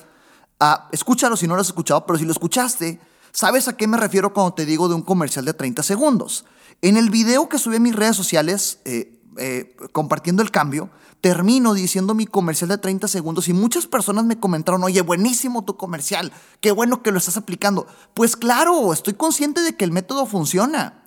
ah, 0.60 0.88
escúchalo 0.92 1.36
si 1.36 1.46
no 1.46 1.54
lo 1.54 1.60
has 1.60 1.68
escuchado, 1.68 2.06
pero 2.06 2.18
si 2.18 2.24
lo 2.24 2.32
escuchaste, 2.32 3.00
sabes 3.32 3.68
a 3.68 3.76
qué 3.76 3.86
me 3.86 3.96
refiero 3.96 4.32
cuando 4.32 4.54
te 4.54 4.64
digo 4.64 4.88
de 4.88 4.94
un 4.94 5.02
comercial 5.02 5.44
de 5.44 5.54
30 5.54 5.82
segundos. 5.82 6.44
En 6.82 6.96
el 6.96 7.10
video 7.10 7.48
que 7.48 7.58
subí 7.58 7.76
a 7.76 7.80
mis 7.80 7.96
redes 7.96 8.16
sociales, 8.16 8.80
eh, 8.84 9.15
eh, 9.38 9.76
compartiendo 9.92 10.42
el 10.42 10.50
cambio, 10.50 10.90
termino 11.20 11.74
diciendo 11.74 12.14
mi 12.14 12.26
comercial 12.26 12.68
de 12.68 12.78
30 12.78 13.08
segundos 13.08 13.48
y 13.48 13.52
muchas 13.52 13.86
personas 13.86 14.24
me 14.24 14.38
comentaron, 14.38 14.84
oye, 14.84 15.00
buenísimo 15.00 15.64
tu 15.64 15.76
comercial, 15.76 16.32
qué 16.60 16.72
bueno 16.72 17.02
que 17.02 17.12
lo 17.12 17.18
estás 17.18 17.36
aplicando. 17.36 17.86
Pues 18.14 18.36
claro, 18.36 18.92
estoy 18.92 19.14
consciente 19.14 19.60
de 19.62 19.76
que 19.76 19.84
el 19.84 19.92
método 19.92 20.26
funciona. 20.26 21.05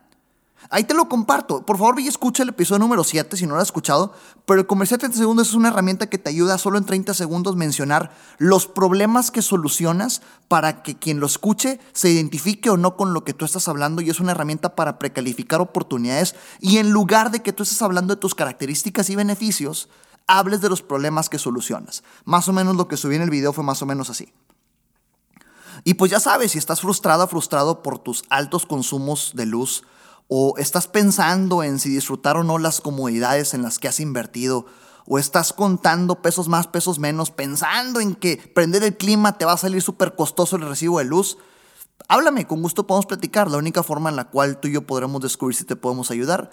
Ahí 0.71 0.83
te 0.83 0.93
lo 0.93 1.09
comparto. 1.09 1.65
Por 1.65 1.79
favor, 1.79 1.95
ve 1.95 2.03
y 2.03 2.07
escucha 2.07 2.43
el 2.43 2.49
episodio 2.49 2.77
número 2.77 3.03
7 3.03 3.35
si 3.35 3.47
no 3.47 3.55
lo 3.55 3.61
has 3.61 3.69
escuchado. 3.69 4.13
Pero 4.45 4.59
el 4.61 4.67
comercial 4.67 4.99
de 4.99 5.07
30 5.07 5.17
segundos 5.17 5.47
es 5.47 5.53
una 5.55 5.69
herramienta 5.69 6.07
que 6.07 6.19
te 6.19 6.29
ayuda 6.29 6.59
solo 6.59 6.77
en 6.77 6.85
30 6.85 7.15
segundos 7.15 7.55
mencionar 7.55 8.11
los 8.37 8.67
problemas 8.67 9.31
que 9.31 9.41
solucionas 9.41 10.21
para 10.47 10.83
que 10.83 10.95
quien 10.95 11.19
lo 11.19 11.25
escuche 11.25 11.79
se 11.91 12.11
identifique 12.11 12.69
o 12.69 12.77
no 12.77 12.97
con 12.97 13.15
lo 13.15 13.23
que 13.23 13.33
tú 13.33 13.45
estás 13.45 13.67
hablando. 13.67 14.03
Y 14.03 14.11
es 14.11 14.19
una 14.19 14.33
herramienta 14.33 14.75
para 14.75 14.99
precalificar 14.99 15.59
oportunidades. 15.59 16.35
Y 16.59 16.77
en 16.77 16.91
lugar 16.91 17.31
de 17.31 17.41
que 17.41 17.51
tú 17.51 17.63
estés 17.63 17.81
hablando 17.81 18.13
de 18.13 18.21
tus 18.21 18.35
características 18.35 19.09
y 19.09 19.15
beneficios, 19.15 19.89
hables 20.27 20.61
de 20.61 20.69
los 20.69 20.83
problemas 20.83 21.29
que 21.29 21.39
solucionas. 21.39 22.03
Más 22.25 22.47
o 22.47 22.53
menos 22.53 22.75
lo 22.75 22.87
que 22.87 22.97
subí 22.97 23.15
en 23.15 23.23
el 23.23 23.31
video 23.31 23.53
fue 23.53 23.63
más 23.63 23.81
o 23.81 23.87
menos 23.87 24.11
así. 24.11 24.31
Y 25.83 25.95
pues 25.95 26.11
ya 26.11 26.19
sabes, 26.19 26.51
si 26.51 26.59
estás 26.59 26.81
frustrada, 26.81 27.25
frustrado 27.25 27.81
por 27.81 27.97
tus 27.97 28.23
altos 28.29 28.67
consumos 28.67 29.31
de 29.33 29.47
luz, 29.47 29.83
o 30.29 30.53
estás 30.57 30.87
pensando 30.87 31.63
en 31.63 31.79
si 31.79 31.89
disfrutar 31.89 32.37
o 32.37 32.43
no 32.43 32.59
las 32.59 32.81
comodidades 32.81 33.55
en 33.55 33.63
las 33.63 33.79
que 33.79 33.87
has 33.87 33.99
invertido, 33.99 34.67
o 35.07 35.17
estás 35.17 35.53
contando 35.53 36.21
pesos 36.21 36.47
más, 36.47 36.67
pesos 36.67 36.99
menos, 36.99 37.31
pensando 37.31 37.99
en 37.99 38.13
que 38.13 38.37
prender 38.37 38.83
el 38.83 38.95
clima 38.95 39.39
te 39.39 39.45
va 39.45 39.53
a 39.53 39.57
salir 39.57 39.81
súper 39.81 40.15
costoso 40.15 40.55
el 40.55 40.61
recibo 40.61 40.99
de 40.99 41.05
luz, 41.05 41.39
háblame, 42.07 42.45
con 42.45 42.61
gusto 42.61 42.85
podemos 42.85 43.07
platicar. 43.07 43.49
La 43.49 43.57
única 43.57 43.81
forma 43.81 44.11
en 44.11 44.15
la 44.15 44.25
cual 44.25 44.59
tú 44.59 44.67
y 44.67 44.73
yo 44.73 44.85
podremos 44.85 45.19
descubrir 45.21 45.57
si 45.57 45.63
te 45.63 45.75
podemos 45.75 46.11
ayudar 46.11 46.51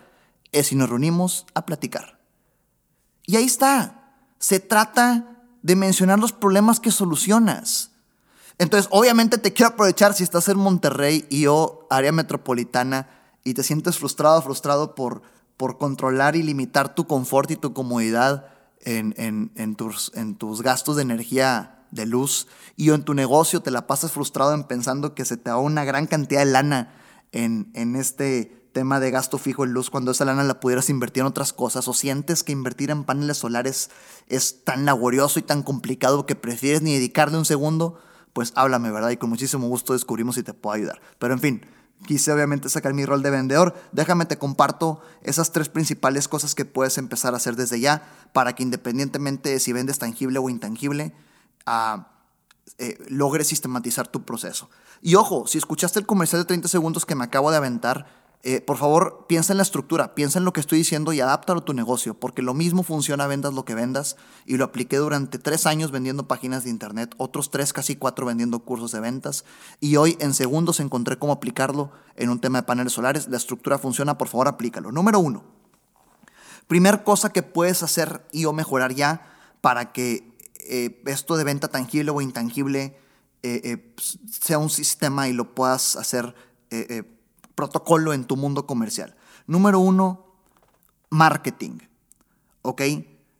es 0.53 0.69
si 0.69 0.75
nos 0.75 0.89
reunimos 0.89 1.45
a 1.53 1.67
platicar. 1.67 2.19
Y 3.27 3.37
ahí 3.37 3.45
está, 3.45 4.15
se 4.39 4.59
trata 4.59 5.43
de 5.61 5.77
mencionar 5.77 6.19
los 6.19 6.33
problemas 6.33 6.81
que 6.81 6.91
solucionas. 6.91 7.91
Entonces, 8.57 8.89
obviamente 8.91 9.37
te 9.37 9.53
quiero 9.53 9.75
aprovechar 9.75 10.15
si 10.15 10.23
estás 10.23 10.49
en 10.49 10.57
Monterrey 10.57 11.27
y 11.29 11.43
yo, 11.43 11.87
área 11.91 12.13
metropolitana, 12.13 13.16
y 13.47 13.55
te 13.55 13.63
sientes 13.63 13.97
frustrado, 13.97 14.43
frustrado 14.43 14.97
por, 14.97 15.23
por 15.57 15.79
controlar 15.79 16.35
y 16.35 16.43
limitar 16.43 16.97
tu 16.97 17.07
confort 17.07 17.49
y 17.53 17.57
tu 17.57 17.73
comodidad 17.73 18.49
en, 18.81 19.15
en, 19.55 19.77
tus, 19.77 20.11
en 20.17 20.35
tus 20.35 20.63
gastos 20.63 20.97
de 20.97 21.03
energía 21.03 21.85
de 21.93 22.07
luz 22.07 22.49
y 22.75 22.91
en 22.91 23.05
tu 23.05 23.15
negocio 23.15 23.61
te 23.61 23.71
la 23.71 23.87
pasas 23.87 24.11
frustrado 24.11 24.53
en 24.53 24.65
pensando 24.65 25.15
que 25.15 25.25
se 25.25 25.37
te 25.37 25.51
da 25.51 25.59
una 25.59 25.85
gran 25.85 26.09
cantidad 26.09 26.41
de 26.41 26.51
lana 26.51 26.93
en, 27.31 27.71
en 27.75 27.95
este 27.95 28.69
tema 28.73 28.99
de 28.99 29.13
gasto 29.13 29.39
fijo 29.39 29.63
en 29.63 29.71
luz 29.71 29.91
cuando 29.91 30.11
esa 30.11 30.25
lana 30.25 30.43
la 30.43 30.59
pudieras 30.59 30.91
invertir 30.91 31.21
en 31.21 31.29
otras 31.29 31.53
cosas 31.53 31.87
o 31.87 31.95
sientes 31.95 32.43
que 32.43 32.51
invertir 32.51 32.91
en 32.91 33.05
paneles 33.05 33.37
solares 33.37 33.91
es 34.27 34.65
tan 34.65 34.85
laborioso 34.85 35.39
y 35.39 35.43
tan 35.43 35.63
complicado 35.63 36.27
que 36.27 36.35
prefieres 36.35 36.83
ni 36.83 36.95
dedicarle 36.95 37.39
un 37.39 37.45
segundo, 37.45 38.01
pues 38.33 38.53
háblame, 38.57 38.91
¿verdad? 38.91 39.11
Y 39.11 39.17
con 39.17 39.31
muchísimo 39.31 39.69
gusto 39.69 39.93
descubrimos 39.93 40.35
si 40.35 40.43
te 40.43 40.53
puedo 40.53 40.75
ayudar. 40.75 41.01
Pero 41.19 41.33
en 41.33 41.41
fin, 41.41 41.63
quise 42.05 42.33
obviamente 42.33 42.69
sacar 42.69 42.95
mi 42.95 43.05
rol 43.07 43.23
de 43.23 43.31
vendedor. 43.31 43.75
Déjame 43.93 44.27
te 44.27 44.39
comparto 44.39 45.01
esas 45.23 45.53
tres 45.53 45.69
principales 45.69 46.29
cosas 46.29 46.55
que 46.55 46.65
puedes 46.65 46.99
empezar 46.99 47.35
a 47.35 47.39
hacer 47.39 47.57
desde 47.57 47.81
ya 47.81 48.03
para 48.33 48.55
que 48.55 48.63
independientemente 48.63 49.51
de 49.51 49.61
si 49.61 49.73
vendes 49.73 49.99
tangible 49.99 50.39
o 50.39 50.49
intangible, 50.49 51.13
uh, 51.67 52.03
eh, 52.79 52.99
logres 53.09 53.47
sistematizar 53.47 54.09
tu 54.09 54.25
proceso. 54.25 54.69
Y 55.01 55.15
ojo, 55.15 55.47
si 55.47 55.59
escuchaste 55.59 55.99
el 55.99 56.07
comercial 56.07 56.43
de 56.43 56.47
30 56.47 56.69
segundos 56.69 57.07
que 57.07 57.15
me 57.15 57.25
acabo 57.25 57.51
de 57.51 57.57
aventar, 57.57 58.07
eh, 58.49 58.61
por 58.61 58.77
favor, 58.77 59.25
piensa 59.29 59.53
en 59.53 59.57
la 59.57 59.65
estructura, 59.65 60.15
piensa 60.15 60.39
en 60.39 60.45
lo 60.45 60.53
que 60.53 60.61
estoy 60.61 60.79
diciendo 60.79 61.13
y 61.13 61.19
adáptalo 61.19 61.59
a 61.59 61.65
tu 61.65 61.73
negocio, 61.73 62.15
porque 62.15 62.43
lo 62.43 62.55
mismo 62.55 62.85
funciona 62.85 63.27
vendas 63.27 63.53
lo 63.53 63.65
que 63.65 63.75
vendas 63.75 64.15
y 64.45 64.57
lo 64.57 64.65
apliqué 64.65 64.99
durante 64.99 65.41
tres 65.41 65.67
años 65.67 65.91
vendiendo 65.91 66.29
páginas 66.29 66.63
de 66.63 66.71
internet, 66.71 67.13
otros 67.17 67.51
tres, 67.51 67.73
casi 67.73 67.97
cuatro 67.97 68.25
vendiendo 68.25 68.61
cursos 68.61 68.93
de 68.93 69.01
ventas 69.01 69.45
y 69.81 69.97
hoy 69.97 70.17
en 70.21 70.33
segundos 70.33 70.79
encontré 70.79 71.19
cómo 71.19 71.33
aplicarlo 71.33 71.91
en 72.15 72.31
un 72.31 72.39
tema 72.39 72.61
de 72.61 72.67
paneles 72.69 72.93
solares. 72.93 73.27
La 73.27 73.37
estructura 73.37 73.79
funciona, 73.79 74.17
por 74.17 74.29
favor, 74.29 74.47
aplícalo. 74.47 74.93
Número 74.93 75.19
uno, 75.19 75.43
primer 76.69 77.03
cosa 77.03 77.31
que 77.31 77.43
puedes 77.43 77.83
hacer 77.83 78.29
y 78.31 78.45
o 78.45 78.53
mejorar 78.53 78.95
ya 78.95 79.27
para 79.61 79.91
que 79.91 80.39
eh, 80.69 81.03
esto 81.07 81.37
de 81.37 81.43
venta 81.43 81.67
tangible 81.67 82.13
o 82.13 82.21
intangible 82.21 82.97
eh, 83.43 83.93
sea 84.31 84.59
un 84.59 84.71
sistema 84.71 85.27
y 85.27 85.33
lo 85.33 85.53
puedas 85.53 85.97
hacer 85.97 86.33
protocolo 87.57 88.13
en 88.13 88.25
tu 88.25 88.37
mundo 88.37 88.67
comercial. 88.67 89.17
Número 89.49 89.81
uno, 89.81 90.27
marketing. 91.11 91.79
¿Ok? 92.63 92.83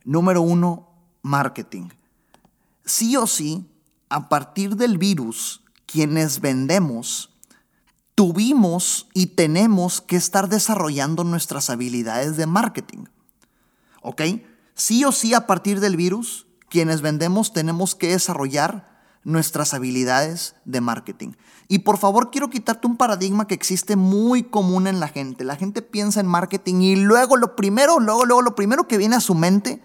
Número 0.05 0.43
uno, 0.43 0.89
marketing. 1.23 1.91
Sí 2.85 3.17
o 3.17 3.29
sí, 3.29 3.71
a 4.09 4.29
partir 4.29 4.77
del 4.77 4.99
virus, 4.99 5.63
quienes 5.87 6.41
vendemos, 6.41 7.31
tuvimos 8.15 9.09
y 9.13 9.27
tenemos 9.27 10.01
que 10.01 10.17
estar 10.17 10.49
desarrollando 10.49 11.23
nuestras 11.23 11.71
habilidades 11.71 12.37
de 12.37 12.47
marketing. 12.47 13.05
¿Ok? 14.03 14.23
Sí 14.75 15.05
o 15.05 15.13
sí, 15.13 15.35
a 15.35 15.47
partir 15.47 15.81
del 15.81 15.97
virus, 15.97 16.47
quienes 16.69 17.01
vendemos 17.03 17.53
tenemos 17.53 17.95
que 17.95 18.09
desarrollar 18.09 18.96
nuestras 19.27 19.75
habilidades 19.75 20.55
de 20.65 20.81
marketing. 20.81 21.33
Y 21.67 21.81
por 21.81 21.99
favor 21.99 22.31
quiero 22.31 22.49
quitarte 22.49 22.87
un 22.87 22.97
paradigma 22.97 23.49
que 23.49 23.55
existe 23.55 23.97
muy 23.97 24.45
común 24.45 24.87
en 24.87 25.01
la 25.01 25.09
gente. 25.09 25.43
La 25.43 25.57
gente 25.57 25.83
piensa 25.83 26.21
en 26.21 26.29
marketing 26.29 26.77
y 26.77 26.95
luego 26.95 27.37
lo 27.37 27.57
primero, 27.57 27.99
luego, 27.99 28.25
luego 28.25 28.41
lo 28.41 28.55
primero 28.55 28.87
que 28.87 28.99
viene 28.99 29.17
a 29.17 29.21
su 29.21 29.35
mente, 29.35 29.83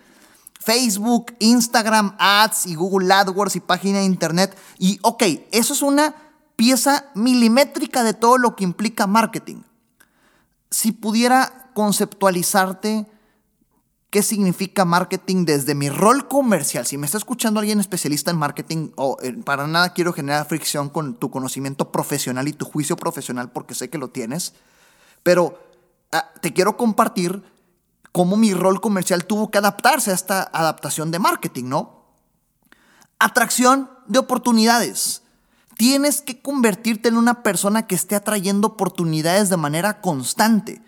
Facebook, 0.60 1.34
Instagram, 1.40 2.16
Ads 2.20 2.68
y 2.68 2.76
Google 2.76 3.12
AdWords 3.12 3.56
y 3.56 3.62
página 3.62 3.98
de 3.98 4.06
Internet. 4.06 4.56
Y 4.78 5.00
ok, 5.02 5.24
eso 5.52 5.74
es 5.74 5.82
una 5.82 6.14
pieza 6.56 7.06
milimétrica 7.16 8.04
de 8.04 8.14
todo 8.14 8.38
lo 8.38 8.56
que 8.56 8.64
implica 8.64 9.08
marketing. 9.08 9.64
Si 10.70 10.92
pudiera 10.92 11.72
conceptualizarte 11.74 13.08
qué 14.12 14.22
significa 14.22 14.84
marketing 14.84 15.46
desde 15.46 15.74
mi 15.74 15.90
rol 15.90 16.28
comercial. 16.28 16.86
Si 16.86 16.98
me 16.98 17.06
está 17.06 17.18
escuchando 17.18 17.62
alguien 17.62 17.80
especialista 17.80 18.30
en 18.30 18.38
marketing, 18.38 18.92
o 18.98 19.18
eh, 19.24 19.34
para 19.44 19.68
nada 19.68 19.94
quiero 19.94 20.12
generar 20.12 20.46
fricción 20.46 20.90
con 20.90 21.16
tu 21.16 21.32
conocimiento 21.32 21.92
profesional 21.94 22.48
y 22.50 22.54
tu 22.54 22.66
juicio 22.66 22.98
profesional, 22.98 23.52
porque 23.52 23.74
sé 23.74 23.90
que 23.90 23.98
lo 23.98 24.10
tienes, 24.10 24.54
pero 25.24 25.58
ah, 26.12 26.30
te 26.42 26.52
quiero 26.52 26.76
compartir 26.76 27.42
cómo 28.12 28.36
mi 28.36 28.54
rol 28.54 28.82
comercial 28.82 29.24
tuvo 29.24 29.50
que 29.50 29.60
adaptarse 29.60 30.12
a 30.12 30.16
esta 30.16 30.44
adaptación 30.44 31.10
de 31.12 31.20
marketing, 31.20 31.70
¿no? 31.70 32.04
Atracción 33.18 33.90
de 34.08 34.20
oportunidades. 34.20 35.22
Tienes 35.78 36.20
que 36.20 36.42
convertirte 36.42 37.08
en 37.08 37.16
una 37.16 37.44
persona 37.44 37.88
que 37.88 37.96
esté 37.96 38.16
atrayendo 38.16 38.68
oportunidades 38.68 39.50
de 39.50 39.56
manera 39.56 40.02
constante 40.02 40.82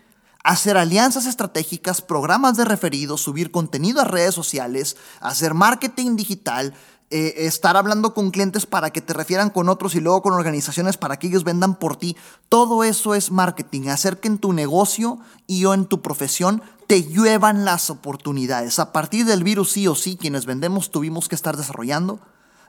hacer 0.44 0.76
alianzas 0.76 1.26
estratégicas, 1.26 2.02
programas 2.02 2.56
de 2.56 2.66
referidos, 2.66 3.22
subir 3.22 3.50
contenido 3.50 4.00
a 4.00 4.04
redes 4.04 4.34
sociales, 4.34 4.96
hacer 5.20 5.54
marketing 5.54 6.16
digital, 6.16 6.74
eh, 7.10 7.46
estar 7.46 7.76
hablando 7.76 8.12
con 8.12 8.30
clientes 8.30 8.66
para 8.66 8.90
que 8.90 9.00
te 9.00 9.14
refieran 9.14 9.48
con 9.48 9.70
otros 9.70 9.94
y 9.94 10.00
luego 10.00 10.20
con 10.22 10.34
organizaciones 10.34 10.98
para 10.98 11.18
que 11.18 11.28
ellos 11.28 11.44
vendan 11.44 11.76
por 11.76 11.96
ti. 11.96 12.16
Todo 12.50 12.84
eso 12.84 13.14
es 13.14 13.30
marketing, 13.30 13.88
hacer 13.88 14.20
que 14.20 14.28
en 14.28 14.38
tu 14.38 14.52
negocio 14.52 15.18
y 15.46 15.64
o 15.64 15.72
en 15.72 15.86
tu 15.86 16.02
profesión 16.02 16.62
te 16.86 17.04
lluevan 17.04 17.64
las 17.64 17.88
oportunidades. 17.88 18.78
A 18.78 18.92
partir 18.92 19.24
del 19.24 19.44
virus 19.44 19.72
sí 19.72 19.88
o 19.88 19.94
sí, 19.94 20.16
quienes 20.16 20.44
vendemos 20.44 20.90
tuvimos 20.90 21.28
que 21.28 21.34
estar 21.34 21.56
desarrollando 21.56 22.20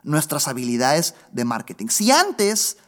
nuestras 0.02 0.48
habilidades 0.48 1.14
de 1.32 1.44
marketing. 1.44 1.88
Si 1.88 2.10
antes 2.10 2.78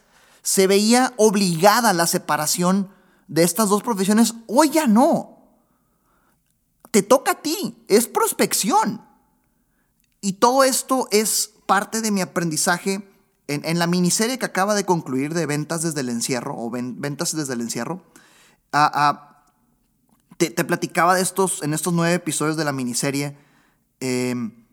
se 0.42 0.66
veía 0.66 1.12
obligada 1.18 1.92
la 1.92 2.06
separación 2.06 2.88
de 3.28 3.42
estas 3.42 3.68
dos 3.68 3.82
profesiones, 3.82 4.34
hoy 4.46 4.70
ya 4.70 4.86
no. 4.86 5.38
Te 6.90 7.02
toca 7.02 7.32
a 7.32 7.42
ti, 7.42 7.84
es 7.86 8.08
prospección. 8.08 9.02
Y 10.20 10.34
todo 10.34 10.64
esto 10.64 11.06
es 11.10 11.52
parte 11.66 12.00
de 12.00 12.10
mi 12.10 12.22
aprendizaje 12.22 13.06
en, 13.46 13.78
la 13.78 13.86
miniserie 13.86 14.38
que 14.38 14.46
acaba 14.46 14.74
de 14.74 14.84
concluir 14.84 15.32
de 15.32 15.46
ventas 15.46 15.82
desde 15.82 16.00
el 16.00 16.08
encierro 16.08 16.54
o 16.58 16.70
ventas 16.70 17.34
desde 17.36 17.54
el 17.54 17.60
encierro. 17.60 18.02
te, 20.38 20.64
platicaba 20.64 21.14
de 21.14 21.22
estos, 21.22 21.62
en 21.62 21.74
estos 21.74 21.92
nueve 21.92 22.14
episodios 22.14 22.56
de 22.56 22.64
la 22.64 22.72
miniserie, 22.72 23.36
em, 24.00 24.66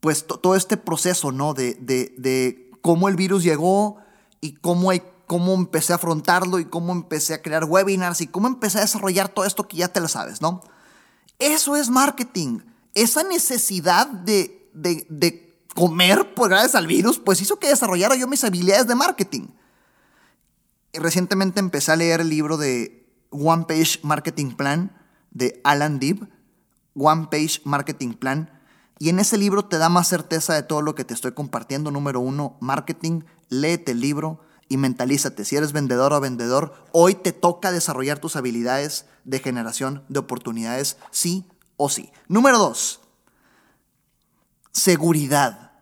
pues 0.00 0.26
todo 0.26 0.54
este 0.54 0.76
proceso, 0.76 1.32
¿no? 1.32 1.54
De, 1.54 1.74
de, 1.74 2.14
de 2.18 2.70
cómo 2.82 3.08
el 3.08 3.16
virus 3.16 3.42
llegó 3.42 3.98
y 4.40 4.54
cómo 4.54 4.90
hay 4.90 5.02
cómo 5.28 5.54
empecé 5.54 5.92
a 5.92 5.96
afrontarlo 5.96 6.58
y 6.58 6.64
cómo 6.64 6.90
empecé 6.90 7.34
a 7.34 7.42
crear 7.42 7.64
webinars 7.64 8.22
y 8.22 8.26
cómo 8.26 8.48
empecé 8.48 8.78
a 8.78 8.80
desarrollar 8.80 9.28
todo 9.28 9.44
esto 9.44 9.68
que 9.68 9.76
ya 9.76 9.88
te 9.88 10.00
lo 10.00 10.08
sabes, 10.08 10.40
¿no? 10.40 10.62
Eso 11.38 11.76
es 11.76 11.90
marketing. 11.90 12.60
Esa 12.94 13.22
necesidad 13.22 14.06
de, 14.08 14.68
de, 14.72 15.46
comer, 15.74 16.34
pues 16.34 16.48
gracias 16.48 16.74
al 16.74 16.88
virus, 16.88 17.20
pues 17.20 17.40
hizo 17.40 17.60
que 17.60 17.68
desarrollara 17.68 18.16
yo 18.16 18.26
mis 18.26 18.42
habilidades 18.42 18.88
de 18.88 18.96
marketing. 18.96 19.48
Recientemente 20.94 21.60
empecé 21.60 21.92
a 21.92 21.96
leer 21.96 22.22
el 22.22 22.30
libro 22.30 22.56
de 22.56 23.06
One 23.30 23.66
Page 23.68 24.00
Marketing 24.02 24.52
Plan 24.56 24.98
de 25.30 25.60
Alan 25.62 26.00
Deeb, 26.00 26.26
One 26.96 27.28
Page 27.30 27.60
Marketing 27.64 28.14
Plan, 28.14 28.50
y 28.98 29.10
en 29.10 29.20
ese 29.20 29.36
libro 29.36 29.66
te 29.66 29.78
da 29.78 29.90
más 29.90 30.08
certeza 30.08 30.54
de 30.54 30.62
todo 30.62 30.82
lo 30.82 30.94
que 30.96 31.04
te 31.04 31.14
estoy 31.14 31.32
compartiendo. 31.32 31.92
Número 31.92 32.18
uno, 32.18 32.56
marketing, 32.60 33.20
léete 33.50 33.92
el 33.92 34.00
libro 34.00 34.40
y 34.68 34.76
mentalízate, 34.76 35.44
si 35.44 35.56
eres 35.56 35.72
vendedor 35.72 36.12
o 36.12 36.20
vendedor, 36.20 36.74
hoy 36.92 37.14
te 37.14 37.32
toca 37.32 37.72
desarrollar 37.72 38.18
tus 38.18 38.36
habilidades 38.36 39.06
de 39.24 39.38
generación 39.40 40.04
de 40.08 40.20
oportunidades, 40.20 40.98
sí 41.10 41.46
o 41.76 41.88
sí. 41.88 42.10
Número 42.28 42.58
dos, 42.58 43.00
seguridad. 44.72 45.72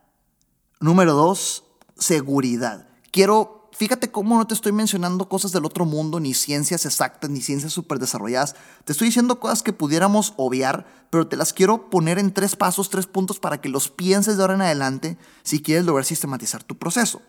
Número 0.79 1.15
dos, 1.15 1.65
seguridad. 1.97 2.89
Quiero, 3.11 3.71
fíjate 3.73 4.11
cómo 4.13 4.37
no 4.37 4.47
te 4.47 4.55
estoy 4.55 4.73
mencionando 4.73 5.29
cosas 5.29 5.53
del 5.53 5.65
otro 5.65 5.85
mundo, 5.85 6.21
ni 6.21 6.35
ciencias 6.35 6.85
exactas, 6.87 7.31
ni 7.31 7.41
ciencias 7.41 7.73
súper 7.73 7.99
desarrolladas. 7.99 8.55
Te 8.85 8.93
estoy 8.93 9.09
diciendo 9.09 9.41
cosas 9.41 9.63
que 9.63 9.73
pudiéramos 9.73 10.35
obviar, 10.37 10.87
pero 11.11 11.27
te 11.27 11.37
las 11.37 11.53
quiero 11.53 11.91
poner 11.91 12.19
en 12.19 12.33
tres 12.33 12.57
pasos, 12.57 12.91
tres 12.91 13.07
puntos 13.07 13.41
para 13.41 13.61
que 13.61 13.69
los 13.69 13.89
pienses 13.89 14.37
de 14.37 14.43
ahora 14.43 14.55
en 14.55 14.63
adelante 14.63 15.19
si 15.43 15.63
quieres 15.63 15.87
lograr 15.87 16.05
sistematizar 16.05 16.63
tu 16.63 16.77
proceso. 16.77 17.23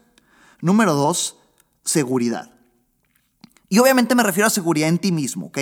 Número 0.60 0.94
dos, 0.94 1.38
seguridad. 1.88 2.52
Y 3.70 3.80
obviamente 3.80 4.14
me 4.14 4.24
refiero 4.24 4.48
a 4.48 4.52
seguridad 4.52 4.90
en 4.90 5.00
ti 5.00 5.12
mismo, 5.12 5.48
¿ok? 5.48 5.60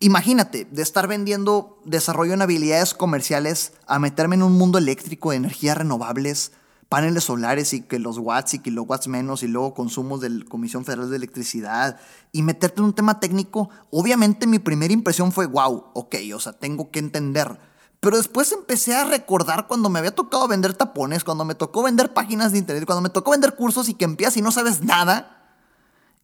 Imagínate 0.00 0.66
de 0.70 0.82
estar 0.82 1.06
vendiendo 1.06 1.80
desarrollo 1.84 2.34
en 2.34 2.42
habilidades 2.42 2.92
comerciales 2.92 3.72
a 3.86 3.98
meterme 3.98 4.34
en 4.34 4.42
un 4.42 4.52
mundo 4.52 4.78
eléctrico 4.78 5.30
de 5.30 5.36
energías 5.36 5.76
renovables, 5.76 6.52
paneles 6.88 7.24
solares 7.24 7.72
y 7.72 7.82
que 7.82 7.98
los 7.98 8.18
watts 8.18 8.54
y 8.54 8.58
kilowatts 8.58 9.08
menos 9.08 9.42
y 9.42 9.48
luego 9.48 9.74
consumos 9.74 10.20
de 10.20 10.30
la 10.30 10.44
Comisión 10.44 10.84
Federal 10.84 11.08
de 11.08 11.16
Electricidad 11.16 12.00
y 12.32 12.42
meterte 12.42 12.80
en 12.80 12.86
un 12.86 12.94
tema 12.94 13.20
técnico. 13.20 13.70
Obviamente 13.90 14.46
mi 14.46 14.58
primera 14.58 14.92
impresión 14.92 15.32
fue, 15.32 15.46
wow, 15.46 15.84
ok, 15.94 16.16
o 16.34 16.40
sea, 16.40 16.52
tengo 16.52 16.90
que 16.90 16.98
entender 16.98 17.58
pero 18.02 18.16
después 18.16 18.50
empecé 18.50 18.96
a 18.96 19.04
recordar 19.04 19.68
cuando 19.68 19.88
me 19.88 20.00
había 20.00 20.12
tocado 20.12 20.48
vender 20.48 20.74
tapones, 20.74 21.22
cuando 21.22 21.44
me 21.44 21.54
tocó 21.54 21.84
vender 21.84 22.12
páginas 22.12 22.50
de 22.50 22.58
internet, 22.58 22.84
cuando 22.84 23.00
me 23.00 23.10
tocó 23.10 23.30
vender 23.30 23.54
cursos 23.54 23.88
y 23.88 23.94
que 23.94 24.04
empiezas 24.04 24.38
y 24.38 24.42
no 24.42 24.50
sabes 24.50 24.82
nada. 24.82 25.54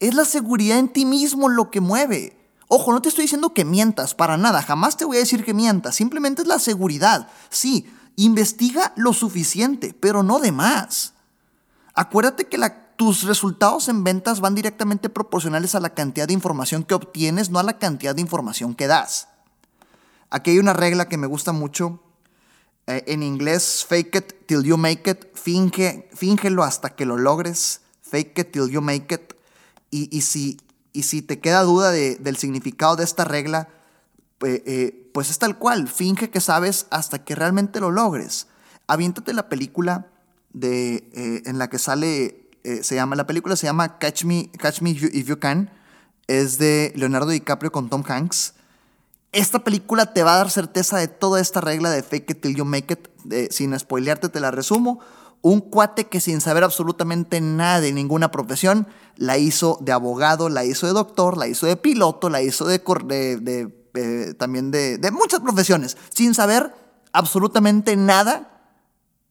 Es 0.01 0.13
la 0.15 0.25
seguridad 0.25 0.81
en 0.81 0.89
ti 0.89 1.05
mismo 1.05 1.49
lo 1.49 1.71
que 1.71 1.81
mueve. 1.81 2.37
Ojo, 2.67 2.91
no 2.91 3.01
te 3.01 3.11
estoy 3.11 3.27
diciendo 3.27 3.55
que 3.55 3.65
mientas, 3.65 4.17
para 4.17 4.37
nada, 4.37 4.61
jamás 4.61 4.97
te 4.97 5.05
voy 5.05 5.19
a 5.19 5.21
decir 5.21 5.45
que 5.45 5.55
mientas, 5.55 5.95
simplemente 5.95 6.43
es 6.43 6.49
la 6.49 6.59
seguridad. 6.59 7.29
Sí, 7.49 7.89
investiga 8.17 8.93
lo 8.97 9.13
suficiente, 9.13 9.95
pero 9.95 10.25
no 10.25 10.41
de 10.41 10.51
más. 10.51 11.15
Acuérdate 11.95 12.49
que 12.49 12.59
tus 12.97 13.23
resultados 13.23 13.89
en 13.89 14.03
ventas 14.03 14.41
van 14.41 14.57
directamente 14.57 15.11
proporcionales 15.11 15.77
a 15.77 15.81
la 15.81 15.95
cantidad 15.95 16.27
de 16.27 16.35
información 16.35 16.83
que 16.83 16.95
obtienes, 16.95 17.51
no 17.51 17.61
a 17.61 17.63
la 17.63 17.79
cantidad 17.79 18.17
de 18.17 18.23
información 18.23 18.75
que 18.75 18.89
das. 18.89 19.29
Aquí 20.31 20.51
hay 20.51 20.59
una 20.59 20.75
regla 20.75 21.09
que 21.09 21.17
me 21.17 21.27
gusta 21.27 21.53
mucho. 21.53 22.01
Eh, 22.87 23.05
en 23.07 23.23
inglés, 23.23 23.85
fake 23.89 24.17
it 24.17 24.47
till 24.47 24.63
you 24.63 24.77
make 24.77 25.11
it. 25.11 25.27
Finge, 25.35 26.09
fíngelo 26.15 26.65
hasta 26.65 26.91
que 26.91 27.07
lo 27.07 27.17
logres. 27.17 27.81
Fake 28.03 28.39
it 28.39 28.53
till 28.53 28.69
you 28.69 28.81
make 28.81 29.15
it. 29.15 29.35
Y, 29.91 30.21
si, 30.21 30.61
y 30.93 31.05
si 31.05 31.23
te 31.23 31.41
queda 31.41 31.63
duda 31.63 31.91
del 31.91 32.37
significado 32.37 32.97
de 32.97 33.05
esta 33.05 33.25
regla, 33.25 33.69
eh, 34.45 34.63
eh, 34.67 35.11
pues 35.15 35.31
es 35.31 35.39
tal 35.39 35.57
cual. 35.57 35.89
Finge 35.89 36.29
que 36.29 36.41
sabes 36.41 36.87
hasta 36.91 37.25
que 37.25 37.35
realmente 37.35 37.81
lo 37.81 37.91
logres. 37.91 38.49
Aviéntate 38.87 39.33
la 39.33 39.49
película 39.49 40.11
de, 40.53 41.43
en 41.47 41.59
la 41.59 41.71
que 41.71 41.79
sale, 41.79 42.51
se 42.83 42.95
llama, 42.95 43.17
la 43.17 43.27
película 43.27 43.57
se 43.57 43.67
llama 43.67 43.99
Catch 43.99 44.25
Me, 44.25 44.51
Catch 44.59 44.83
Me 44.83 44.91
If 44.91 45.27
You 45.27 45.39
Can. 45.39 45.71
Es 46.27 46.59
de 46.59 46.93
Leonardo 46.97 47.31
DiCaprio 47.31 47.73
con 47.73 47.89
Tom 47.89 48.03
Hanks. 48.07 48.55
Esta 49.33 49.59
película 49.59 50.13
te 50.13 50.23
va 50.23 50.35
a 50.35 50.39
dar 50.39 50.51
certeza 50.51 50.99
de 50.99 51.09
toda 51.09 51.41
esta 51.41 51.61
regla 51.61 51.91
de 51.91 52.03
fake 52.03 52.31
it 52.31 52.41
till 52.41 52.57
you 52.57 52.65
make 52.65 52.93
it. 52.93 53.51
sin 53.53 53.79
spoilearte, 53.79 54.29
te 54.29 54.41
la 54.41 54.51
resumo. 54.51 55.01
Un 55.41 55.61
cuate 55.61 56.09
que 56.09 56.21
sin 56.21 56.41
saber 56.41 56.65
absolutamente 56.65 57.41
nada 57.41 57.81
de 57.81 57.93
ninguna 57.93 58.31
profesión, 58.31 58.89
la 59.17 59.39
hizo 59.39 59.79
de 59.81 59.93
abogado, 59.93 60.49
la 60.49 60.65
hizo 60.65 60.87
de 60.87 60.93
doctor, 60.93 61.37
la 61.37 61.47
hizo 61.47 61.67
de 61.67 61.77
piloto, 61.77 62.29
la 62.29 62.43
hizo 62.43 62.67
de, 62.67 62.79
de, 62.81 64.35
también 64.35 64.71
de, 64.71 64.99
de 64.99 65.11
muchas 65.11 65.41
profesiones, 65.41 65.97
sin 66.13 66.35
saber 66.35 66.75
absolutamente 67.13 67.97
nada 67.97 68.63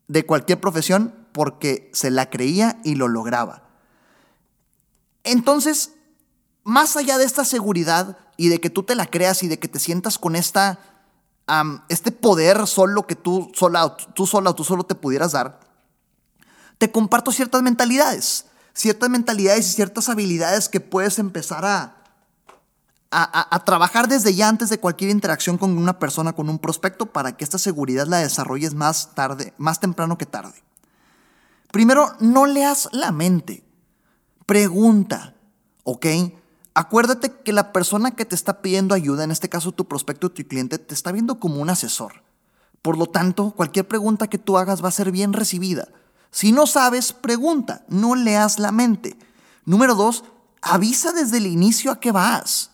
de 0.07 0.25
cualquier 0.25 0.61
profesión 0.61 1.13
porque 1.33 1.89
se 1.93 2.09
la 2.09 2.29
creía 2.29 2.79
y 2.83 2.95
lo 2.95 3.07
lograba. 3.07 3.63
Entonces, 5.23 5.93
más 6.63 6.95
allá 6.95 7.17
de 7.17 7.25
esta 7.25 7.43
seguridad, 7.43 8.17
y 8.37 8.49
de 8.49 8.61
que 8.61 8.69
tú 8.69 8.83
te 8.83 8.95
la 8.95 9.07
creas 9.07 9.43
y 9.43 9.47
de 9.47 9.59
que 9.59 9.67
te 9.67 9.79
sientas 9.79 10.17
con 10.17 10.35
esta, 10.35 10.79
este 11.89 12.11
poder 12.11 12.65
solo 12.67 13.07
que 13.07 13.15
tú 13.15 13.51
sola, 13.55 13.97
tú 14.13 14.27
sola 14.27 14.51
o 14.51 14.55
tú 14.55 14.63
solo 14.63 14.85
te 14.85 14.95
pudieras 14.95 15.31
dar, 15.31 15.59
te 16.77 16.91
comparto 16.91 17.31
ciertas 17.31 17.63
mentalidades, 17.63 18.45
ciertas 18.73 19.09
mentalidades 19.09 19.67
y 19.67 19.73
ciertas 19.73 20.07
habilidades 20.07 20.69
que 20.69 20.79
puedes 20.79 21.17
empezar 21.17 21.65
a, 21.65 21.95
a, 23.09 23.55
a, 23.55 23.65
trabajar 23.65 24.07
desde 24.07 24.35
ya 24.35 24.47
antes 24.47 24.69
de 24.69 24.79
cualquier 24.79 25.09
interacción 25.09 25.57
con 25.57 25.75
una 25.75 25.97
persona, 25.97 26.33
con 26.33 26.49
un 26.49 26.59
prospecto, 26.59 27.07
para 27.07 27.35
que 27.35 27.43
esta 27.43 27.57
seguridad 27.57 28.05
la 28.05 28.19
desarrolles 28.19 28.75
más 28.75 29.15
tarde, 29.15 29.53
más 29.57 29.79
temprano 29.79 30.17
que 30.17 30.27
tarde. 30.27 30.61
Primero, 31.71 32.13
no 32.19 32.45
leas 32.45 32.89
la 32.91 33.11
mente. 33.11 33.63
Pregunta, 34.45 35.35
¿ok? 35.83 36.05
Acuérdate 36.77 37.31
que 37.31 37.53
la 37.53 37.73
persona 37.73 38.11
que 38.11 38.23
te 38.23 38.35
está 38.35 38.61
pidiendo 38.61 38.93
ayuda, 38.93 39.23
en 39.23 39.31
este 39.31 39.49
caso 39.49 39.71
tu 39.71 39.87
prospecto 39.87 40.29
tu 40.29 40.43
cliente, 40.43 40.77
te 40.77 40.93
está 40.93 41.11
viendo 41.11 41.39
como 41.39 41.59
un 41.59 41.71
asesor. 41.71 42.21
Por 42.83 42.99
lo 42.99 43.07
tanto, 43.07 43.49
cualquier 43.49 43.87
pregunta 43.87 44.27
que 44.27 44.37
tú 44.37 44.59
hagas 44.59 44.83
va 44.83 44.89
a 44.89 44.91
ser 44.91 45.11
bien 45.11 45.33
recibida. 45.33 45.87
Si 46.29 46.51
no 46.51 46.67
sabes, 46.67 47.13
pregunta, 47.13 47.83
no 47.87 48.13
leas 48.13 48.59
la 48.59 48.71
mente. 48.71 49.17
Número 49.65 49.95
dos, 49.95 50.23
avisa 50.61 51.13
desde 51.13 51.37
el 51.37 51.47
inicio 51.47 51.89
a 51.89 51.99
qué 51.99 52.11
vas. 52.11 52.69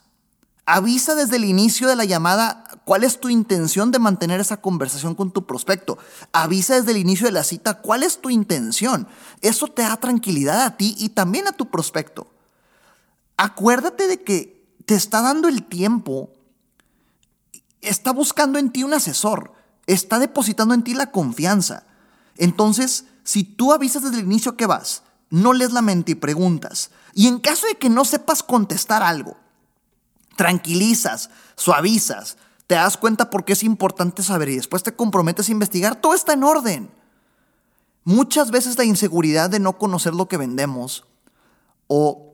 Avisa 0.66 1.16
desde 1.16 1.38
el 1.38 1.46
inicio 1.46 1.88
de 1.88 1.96
la 1.96 2.04
llamada 2.04 2.66
cuál 2.84 3.06
es 3.06 3.22
tu 3.22 3.30
intención 3.30 3.92
de 3.92 4.00
mantener 4.00 4.42
esa 4.42 4.58
conversación 4.58 5.16
con 5.16 5.32
tu 5.32 5.46
prospecto. 5.46 5.98
Avisa 6.34 6.76
desde 6.76 6.92
el 6.92 6.98
inicio 6.98 7.28
de 7.28 7.32
la 7.32 7.46
cita 7.46 7.76
cuál 7.76 8.04
es 8.04 8.20
tu 8.20 8.30
intención. 8.30 9.08
Eso 9.40 9.70
te 9.70 9.84
da 9.84 9.96
tranquilidad 9.96 10.64
a 10.64 10.76
ti 10.76 10.94
y 11.00 11.08
también 11.08 11.48
a 11.48 11.54
tu 11.54 11.72
prospecto 11.72 12.33
acuérdate 13.38 14.08
de 14.08 14.24
que 14.24 14.66
te 14.86 14.96
está 14.96 15.22
dando 15.22 15.48
el 15.48 15.64
tiempo, 15.64 16.32
está 17.82 18.12
buscando 18.12 18.60
en 18.60 18.72
ti 18.72 18.84
un 18.84 18.94
asesor, 18.94 19.54
está 19.88 20.20
depositando 20.20 20.74
en 20.74 20.84
ti 20.84 20.94
la 20.94 21.12
confianza. 21.12 21.84
Entonces, 22.38 23.06
si 23.24 23.44
tú 23.44 23.74
avisas 23.74 24.04
desde 24.04 24.20
el 24.20 24.26
inicio 24.26 24.58
que 24.58 24.66
vas, 24.66 25.04
no 25.30 25.54
lees 25.54 25.72
la 25.72 25.82
mente 25.82 26.12
y 26.12 26.16
preguntas, 26.16 26.92
y 27.14 27.28
en 27.28 27.40
caso 27.40 27.68
de 27.68 27.76
que 27.76 27.90
no 27.90 28.06
sepas 28.06 28.44
contestar 28.44 29.04
algo, 29.04 29.38
tranquilizas, 30.36 31.30
suavizas, 31.56 32.38
te 32.68 32.76
das 32.76 32.98
cuenta 32.98 33.30
por 33.30 33.46
qué 33.46 33.54
es 33.54 33.64
importante 33.64 34.24
saber 34.24 34.50
y 34.50 34.56
después 34.56 34.84
te 34.84 34.96
comprometes 34.96 35.50
a 35.50 35.52
investigar, 35.52 35.96
todo 35.96 36.14
está 36.14 36.34
en 36.34 36.44
orden. 36.44 36.92
Muchas 38.04 38.52
veces 38.52 38.78
la 38.78 38.84
inseguridad 38.84 39.50
de 39.50 39.60
no 39.60 39.78
conocer 39.78 40.14
lo 40.14 40.28
que 40.28 40.38
vendemos 40.38 41.06
o 41.88 42.33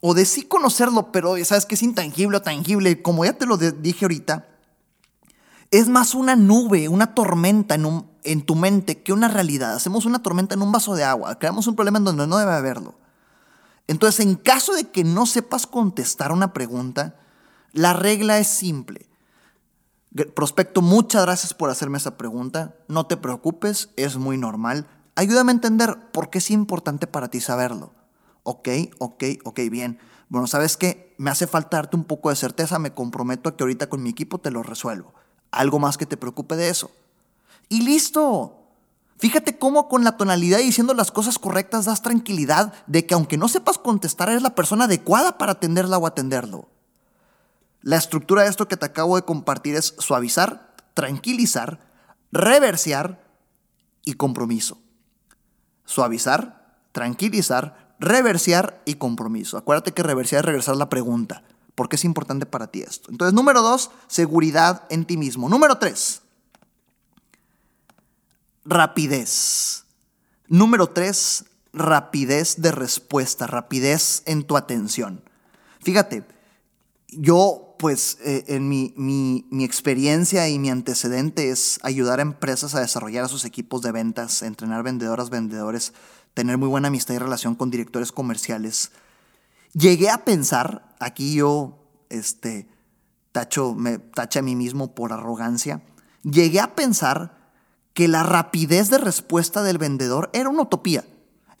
o 0.00 0.14
de 0.14 0.24
sí 0.24 0.42
conocerlo, 0.42 1.10
pero 1.12 1.42
sabes 1.44 1.66
que 1.66 1.74
es 1.74 1.82
intangible 1.82 2.36
o 2.36 2.42
tangible, 2.42 3.02
como 3.02 3.24
ya 3.24 3.32
te 3.32 3.46
lo 3.46 3.56
dije 3.56 4.04
ahorita, 4.04 4.46
es 5.70 5.88
más 5.88 6.14
una 6.14 6.36
nube, 6.36 6.88
una 6.88 7.14
tormenta 7.14 7.74
en, 7.74 8.42
tu 8.42 8.54
mente 8.54 9.02
que 9.02 9.12
una 9.12 9.28
realidad. 9.28 9.74
Hacemos 9.74 10.06
una 10.06 10.22
tormenta 10.22 10.54
en 10.54 10.62
un 10.62 10.72
vaso 10.72 10.94
de 10.94 11.04
agua, 11.04 11.38
creamos 11.38 11.66
un 11.66 11.76
problema 11.76 11.98
en 11.98 12.04
donde 12.04 12.26
no 12.26 12.38
debe 12.38 12.52
haberlo. 12.52 12.94
Entonces, 13.86 14.24
en 14.24 14.36
caso 14.36 14.74
de 14.74 14.84
que 14.84 15.04
no 15.04 15.26
sepas 15.26 15.66
contestar 15.66 16.32
una 16.32 16.52
pregunta, 16.52 17.16
la 17.72 17.92
regla 17.92 18.38
es 18.38 18.48
simple. 18.48 19.08
Prospecto, 20.34 20.80
muchas 20.80 21.22
gracias 21.22 21.54
por 21.54 21.70
hacerme 21.70 21.98
esa 21.98 22.16
pregunta. 22.16 22.74
No 22.88 23.06
te 23.06 23.16
preocupes, 23.16 23.90
es 23.96 24.16
muy 24.16 24.38
normal. 24.38 24.86
Ayúdame 25.16 25.52
a 25.52 25.54
entender 25.54 25.98
por 26.12 26.30
qué 26.30 26.38
es 26.38 26.50
importante 26.50 27.06
para 27.06 27.28
ti 27.28 27.40
saberlo. 27.40 27.92
Ok, 28.50 28.66
ok, 28.96 29.24
ok, 29.44 29.60
bien. 29.70 29.98
Bueno, 30.30 30.46
¿sabes 30.46 30.78
qué? 30.78 31.14
Me 31.18 31.30
hace 31.30 31.46
falta 31.46 31.76
darte 31.76 31.98
un 31.98 32.04
poco 32.04 32.30
de 32.30 32.36
certeza, 32.36 32.78
me 32.78 32.94
comprometo 32.94 33.50
a 33.50 33.54
que 33.54 33.62
ahorita 33.62 33.90
con 33.90 34.02
mi 34.02 34.08
equipo 34.08 34.38
te 34.38 34.50
lo 34.50 34.62
resuelvo. 34.62 35.12
Algo 35.50 35.78
más 35.78 35.98
que 35.98 36.06
te 36.06 36.16
preocupe 36.16 36.56
de 36.56 36.70
eso. 36.70 36.90
Y 37.68 37.82
listo. 37.82 38.56
Fíjate 39.18 39.58
cómo 39.58 39.86
con 39.86 40.02
la 40.02 40.16
tonalidad 40.16 40.60
y 40.60 40.64
diciendo 40.64 40.94
las 40.94 41.10
cosas 41.10 41.38
correctas 41.38 41.84
das 41.84 42.00
tranquilidad 42.00 42.72
de 42.86 43.04
que 43.04 43.12
aunque 43.12 43.36
no 43.36 43.48
sepas 43.48 43.76
contestar, 43.76 44.30
eres 44.30 44.40
la 44.40 44.54
persona 44.54 44.84
adecuada 44.84 45.36
para 45.36 45.52
atenderla 45.52 45.98
o 45.98 46.06
atenderlo. 46.06 46.70
La 47.82 47.98
estructura 47.98 48.44
de 48.44 48.48
esto 48.48 48.66
que 48.66 48.78
te 48.78 48.86
acabo 48.86 49.16
de 49.16 49.26
compartir 49.26 49.74
es 49.74 49.94
suavizar, 49.98 50.74
tranquilizar, 50.94 51.80
reversear 52.32 53.22
y 54.06 54.14
compromiso. 54.14 54.80
Suavizar, 55.84 56.78
tranquilizar, 56.92 57.87
reversear 57.98 58.80
y 58.84 58.94
compromiso. 58.94 59.56
Acuérdate 59.56 59.92
que 59.92 60.02
reversear 60.02 60.40
es 60.40 60.46
regresar 60.46 60.76
la 60.76 60.88
pregunta. 60.88 61.42
¿Por 61.74 61.88
qué 61.88 61.96
es 61.96 62.04
importante 62.04 62.46
para 62.46 62.68
ti 62.68 62.80
esto? 62.80 63.10
Entonces, 63.10 63.34
número 63.34 63.62
dos, 63.62 63.90
seguridad 64.08 64.84
en 64.90 65.04
ti 65.04 65.16
mismo. 65.16 65.48
Número 65.48 65.78
tres, 65.78 66.22
rapidez. 68.64 69.84
Número 70.48 70.88
tres, 70.88 71.44
rapidez 71.72 72.60
de 72.60 72.72
respuesta, 72.72 73.46
rapidez 73.46 74.22
en 74.26 74.44
tu 74.44 74.56
atención. 74.56 75.22
Fíjate, 75.80 76.24
yo 77.08 77.76
pues 77.78 78.18
eh, 78.24 78.44
en 78.48 78.68
mi, 78.68 78.92
mi, 78.96 79.46
mi, 79.50 79.64
experiencia 79.64 80.48
y 80.48 80.58
mi 80.58 80.68
antecedente 80.68 81.50
es 81.50 81.78
ayudar 81.84 82.18
a 82.18 82.22
empresas 82.22 82.74
a 82.74 82.80
desarrollar 82.80 83.24
a 83.24 83.28
sus 83.28 83.44
equipos 83.44 83.82
de 83.82 83.92
ventas, 83.92 84.42
entrenar 84.42 84.82
vendedoras, 84.82 85.30
vendedores 85.30 85.92
tener 86.34 86.58
muy 86.58 86.68
buena 86.68 86.88
amistad 86.88 87.14
y 87.14 87.18
relación 87.18 87.54
con 87.54 87.70
directores 87.70 88.12
comerciales. 88.12 88.92
Llegué 89.72 90.10
a 90.10 90.24
pensar, 90.24 90.94
aquí 90.98 91.34
yo 91.34 91.78
este, 92.08 92.68
tacho, 93.32 93.74
me 93.74 93.98
tacho 93.98 94.38
a 94.38 94.42
mí 94.42 94.56
mismo 94.56 94.94
por 94.94 95.12
arrogancia, 95.12 95.82
llegué 96.22 96.60
a 96.60 96.74
pensar 96.74 97.38
que 97.92 98.08
la 98.08 98.22
rapidez 98.22 98.90
de 98.90 98.98
respuesta 98.98 99.62
del 99.62 99.78
vendedor 99.78 100.30
era 100.32 100.48
una 100.48 100.62
utopía, 100.62 101.04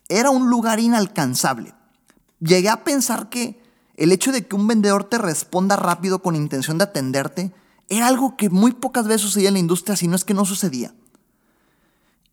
era 0.08 0.30
un 0.30 0.50
lugar 0.50 0.80
inalcanzable. 0.80 1.74
Llegué 2.40 2.68
a 2.68 2.84
pensar 2.84 3.28
que 3.28 3.60
el 3.96 4.12
hecho 4.12 4.30
de 4.30 4.46
que 4.46 4.54
un 4.54 4.68
vendedor 4.68 5.04
te 5.04 5.18
responda 5.18 5.76
rápido 5.76 6.22
con 6.22 6.36
intención 6.36 6.78
de 6.78 6.84
atenderte 6.84 7.52
era 7.88 8.06
algo 8.06 8.36
que 8.36 8.50
muy 8.50 8.72
pocas 8.72 9.06
veces 9.06 9.22
sucedía 9.22 9.48
en 9.48 9.54
la 9.54 9.60
industria, 9.60 9.96
si 9.96 10.06
no 10.06 10.14
es 10.14 10.24
que 10.24 10.34
no 10.34 10.44
sucedía. 10.44 10.94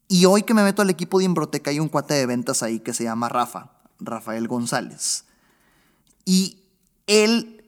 Y 0.07 0.25
hoy 0.25 0.43
que 0.43 0.53
me 0.53 0.63
meto 0.63 0.81
al 0.81 0.89
equipo 0.89 1.19
de 1.19 1.25
Imbroteca 1.25 1.71
hay 1.71 1.79
un 1.79 1.89
cuate 1.89 2.13
de 2.13 2.25
ventas 2.25 2.61
ahí 2.63 2.79
que 2.79 2.93
se 2.93 3.03
llama 3.03 3.29
Rafa, 3.29 3.71
Rafael 3.99 4.47
González. 4.47 5.25
Y 6.25 6.59
él, 7.07 7.65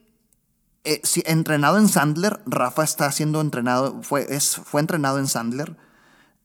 eh, 0.84 1.02
entrenado 1.26 1.78
en 1.78 1.88
Sandler, 1.88 2.41
Rafa 2.45 2.84
está 2.84 3.12
siendo 3.12 3.41
entrenado, 3.41 4.04
fue, 4.04 4.39
fue 4.39 4.82
entrenado 4.82 5.19
en 5.19 5.28
Sandler. 5.28 5.76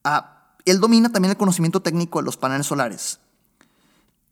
Ah, 0.04 0.56
él 0.64 0.80
domina 0.80 1.10
también 1.10 1.30
el 1.30 1.36
conocimiento 1.36 1.82
técnico 1.82 2.20
de 2.20 2.24
los 2.24 2.36
paneles 2.36 2.66
solares. 2.66 3.20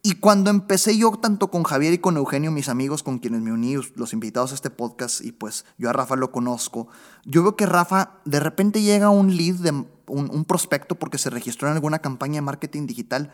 Y 0.03 0.15
cuando 0.15 0.49
empecé 0.49 0.97
yo, 0.97 1.11
tanto 1.13 1.51
con 1.51 1.63
Javier 1.63 1.93
y 1.93 1.99
con 1.99 2.17
Eugenio, 2.17 2.51
mis 2.51 2.71
amigos 2.71 3.03
con 3.03 3.19
quienes 3.19 3.43
me 3.43 3.53
uní, 3.53 3.77
los 3.97 4.15
invitados 4.15 4.53
a 4.53 4.55
este 4.55 4.71
podcast, 4.71 5.23
y 5.23 5.33
pues 5.33 5.67
yo 5.77 5.91
a 5.91 5.93
Rafa 5.93 6.17
lo 6.17 6.33
conozco, 6.33 6.89
yo 7.27 7.43
veo 7.43 7.55
que 7.55 7.67
Rafa 7.67 8.13
de 8.25 8.41
repente 8.41 8.81
llega 8.81 9.11
un 9.11 9.37
lead, 9.37 9.57
de 9.57 9.85
un, 10.11 10.45
prospecto 10.45 10.95
porque 10.95 11.19
se 11.19 11.31
registró 11.31 11.69
en 11.69 11.75
alguna 11.75 12.01
campaña 12.01 12.37
de 12.37 12.43
marketing 12.43 12.87
digital, 12.87 13.33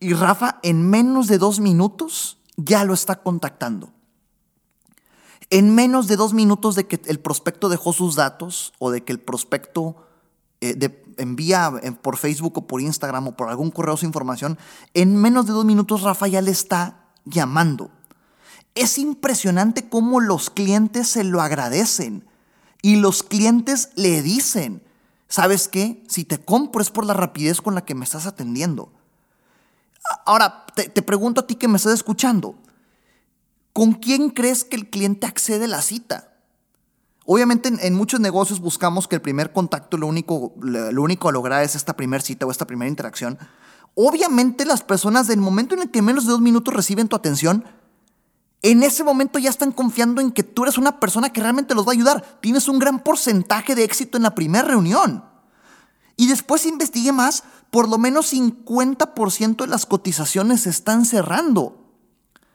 Y 0.00 0.12
Rafa 0.12 0.60
en 0.62 0.88
menos 0.88 1.26
de 1.26 1.38
dos 1.38 1.60
minutos 1.60 2.38
ya 2.56 2.84
lo 2.84 2.94
está 2.94 3.22
contactando. 3.22 3.92
En 5.50 5.74
menos 5.74 6.08
de 6.08 6.16
dos 6.16 6.34
minutos 6.34 6.74
de 6.74 6.86
que 6.86 7.00
el 7.06 7.20
prospecto 7.20 7.68
dejó 7.68 7.92
sus 7.92 8.16
datos 8.16 8.74
o 8.78 8.90
de 8.90 9.02
que 9.02 9.12
el 9.12 9.20
prospecto 9.20 9.96
eh, 10.60 10.76
envía 11.16 11.72
por 12.02 12.16
Facebook 12.16 12.58
o 12.58 12.66
por 12.66 12.80
Instagram 12.80 13.28
o 13.28 13.36
por 13.36 13.48
algún 13.48 13.70
correo 13.70 13.96
su 13.96 14.06
información, 14.06 14.58
en 14.94 15.16
menos 15.16 15.46
de 15.46 15.52
dos 15.52 15.64
minutos 15.64 16.02
Rafa 16.02 16.28
ya 16.28 16.42
le 16.42 16.50
está 16.50 17.06
llamando. 17.24 17.90
Es 18.74 18.98
impresionante 18.98 19.88
cómo 19.88 20.20
los 20.20 20.50
clientes 20.50 21.08
se 21.08 21.24
lo 21.24 21.40
agradecen 21.40 22.28
y 22.82 22.96
los 22.96 23.22
clientes 23.22 23.90
le 23.96 24.22
dicen, 24.22 24.82
¿sabes 25.28 25.68
qué? 25.68 26.02
Si 26.08 26.24
te 26.24 26.38
compro 26.38 26.82
es 26.82 26.90
por 26.90 27.04
la 27.04 27.14
rapidez 27.14 27.60
con 27.60 27.74
la 27.74 27.84
que 27.84 27.94
me 27.94 28.04
estás 28.04 28.26
atendiendo. 28.26 28.92
Ahora, 30.24 30.66
te, 30.74 30.88
te 30.88 31.02
pregunto 31.02 31.42
a 31.42 31.46
ti 31.46 31.56
que 31.56 31.68
me 31.68 31.76
estás 31.76 31.94
escuchando, 31.94 32.54
¿con 33.72 33.92
quién 33.94 34.30
crees 34.30 34.64
que 34.64 34.76
el 34.76 34.88
cliente 34.90 35.26
accede 35.26 35.66
a 35.66 35.68
la 35.68 35.82
cita? 35.82 36.28
Obviamente 37.30 37.68
en, 37.68 37.94
muchos 37.94 38.20
negocios 38.20 38.58
buscamos 38.58 39.06
que 39.06 39.16
el 39.16 39.20
primer 39.20 39.52
contacto, 39.52 39.98
lo 39.98 40.06
único, 40.06 40.54
lo 40.62 41.02
único 41.02 41.28
a 41.28 41.32
lograr 41.32 41.62
es 41.62 41.74
esta 41.74 41.94
primera 41.94 42.24
cita 42.24 42.46
o 42.46 42.50
esta 42.50 42.66
primera 42.66 42.88
interacción. 42.88 43.38
Obviamente 43.94 44.64
las 44.64 44.82
personas 44.82 45.26
del 45.26 45.38
momento 45.38 45.74
en 45.74 45.82
el 45.82 45.90
que 45.90 46.00
menos 46.00 46.24
de 46.24 46.30
dos 46.30 46.40
minutos 46.40 46.72
reciben 46.72 47.06
tu 47.06 47.16
atención, 47.16 47.66
en 48.62 48.82
ese 48.82 49.04
momento 49.04 49.38
ya 49.38 49.50
están 49.50 49.72
confiando 49.72 50.20
en 50.20 50.32
que 50.32 50.42
tú 50.42 50.64
eres 50.64 50.78
una 50.78 50.98
persona 50.98 51.32
que 51.32 51.40
realmente 51.40 51.74
los 51.74 51.86
va 51.86 51.92
a 51.92 51.94
ayudar. 51.94 52.38
Tienes 52.40 52.68
un 52.68 52.78
gran 52.78 53.00
porcentaje 53.00 53.74
de 53.74 53.84
éxito 53.84 54.16
en 54.16 54.24
la 54.24 54.34
primera 54.34 54.66
reunión. 54.66 55.24
Y 56.16 56.26
después 56.26 56.66
investigué 56.66 57.12
más, 57.12 57.44
por 57.70 57.88
lo 57.88 57.98
menos 57.98 58.32
50% 58.32 59.56
de 59.56 59.66
las 59.68 59.86
cotizaciones 59.86 60.62
se 60.62 60.70
están 60.70 61.04
cerrando. 61.04 61.84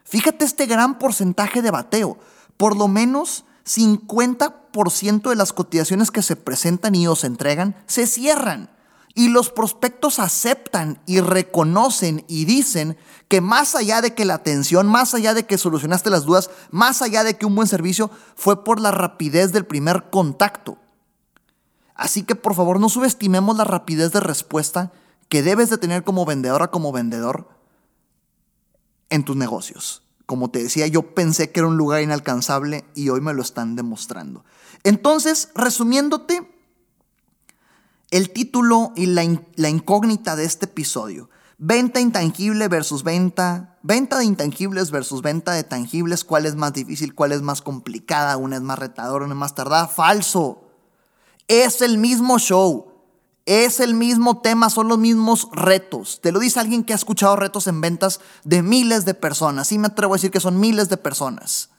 Fíjate 0.03 0.43
este 0.43 0.65
gran 0.65 0.99
porcentaje 0.99 1.61
de 1.61 1.71
bateo. 1.71 2.17
Por 2.57 2.75
lo 2.75 2.89
menos 2.89 3.45
50% 3.65 5.29
de 5.29 5.35
las 5.37 5.53
cotizaciones 5.53 6.11
que 6.11 6.21
se 6.21 6.35
presentan 6.35 6.95
y 6.95 7.07
o 7.07 7.15
se 7.15 7.27
entregan 7.27 7.77
se 7.87 8.07
cierran. 8.07 8.69
Y 9.15 9.29
los 9.29 9.51
prospectos 9.51 10.17
aceptan 10.17 10.99
y 11.05 11.19
reconocen 11.19 12.25
y 12.27 12.45
dicen 12.45 12.97
que 13.27 13.41
más 13.41 13.75
allá 13.75 14.01
de 14.01 14.15
que 14.15 14.25
la 14.25 14.33
atención, 14.35 14.87
más 14.87 15.13
allá 15.13 15.33
de 15.33 15.45
que 15.45 15.57
solucionaste 15.57 16.09
las 16.09 16.25
dudas, 16.25 16.49
más 16.71 17.01
allá 17.01 17.23
de 17.23 17.37
que 17.37 17.45
un 17.45 17.55
buen 17.55 17.67
servicio, 17.67 18.09
fue 18.35 18.63
por 18.63 18.79
la 18.79 18.91
rapidez 18.91 19.51
del 19.51 19.65
primer 19.65 20.09
contacto. 20.09 20.79
Así 21.95 22.23
que 22.23 22.35
por 22.35 22.55
favor 22.55 22.79
no 22.79 22.89
subestimemos 22.89 23.55
la 23.55 23.65
rapidez 23.65 24.11
de 24.11 24.19
respuesta 24.19 24.91
que 25.29 25.43
debes 25.43 25.69
de 25.69 25.77
tener 25.77 26.03
como 26.03 26.25
vendedora, 26.25 26.69
como 26.69 26.91
vendedor 26.91 27.49
en 29.09 29.23
tus 29.23 29.35
negocios. 29.35 30.03
Como 30.25 30.49
te 30.49 30.63
decía, 30.63 30.87
yo 30.87 31.13
pensé 31.13 31.51
que 31.51 31.59
era 31.59 31.67
un 31.67 31.77
lugar 31.77 32.01
inalcanzable 32.01 32.85
y 32.95 33.09
hoy 33.09 33.21
me 33.21 33.33
lo 33.33 33.41
están 33.41 33.75
demostrando. 33.75 34.43
Entonces, 34.83 35.49
resumiéndote, 35.53 36.52
el 38.13 38.29
título 38.29 38.93
y 38.95 39.07
la, 39.07 39.23
incógnita 39.23 40.35
de 40.35 40.45
este 40.45 40.65
episodio. 40.65 41.31
Venta 41.57 41.99
intangible 41.99 42.67
versus 42.67 43.03
venta, 43.03 43.79
venta 43.81 44.19
de 44.19 44.25
intangibles 44.25 44.91
versus 44.91 45.23
venta 45.23 45.53
de 45.53 45.63
tangibles, 45.63 46.23
cuál 46.23 46.45
es 46.45 46.53
más 46.53 46.73
difícil, 46.73 47.15
cuál 47.15 47.31
es 47.31 47.41
más 47.41 47.63
complicada, 47.63 48.37
una 48.37 48.57
es 48.57 48.61
más 48.61 48.77
retadora, 48.77 49.25
una 49.25 49.33
es 49.33 49.39
más 49.39 49.55
tardada. 49.55 49.87
Falso. 49.87 50.69
Es 51.47 51.81
el 51.81 51.97
mismo 51.97 52.37
show. 52.37 52.91
Es 53.47 53.79
el 53.79 53.95
mismo 53.95 54.41
tema, 54.41 54.69
son 54.69 54.89
los 54.89 54.99
mismos 54.99 55.49
retos. 55.51 56.21
Te 56.21 56.31
lo 56.31 56.39
dice 56.39 56.59
alguien 56.59 56.83
que 56.83 56.93
ha 56.93 56.95
escuchado 56.95 57.35
retos 57.35 57.65
en 57.65 57.81
ventas 57.81 58.21
de 58.43 58.61
miles 58.61 59.05
de 59.05 59.15
personas. 59.15 59.69
Sí 59.69 59.79
me 59.79 59.87
atrevo 59.87 60.13
a 60.13 60.17
decir 60.17 60.29
que 60.29 60.39
son 60.39 60.59
miles 60.59 60.87
de 60.87 60.97
personas. 60.97 61.71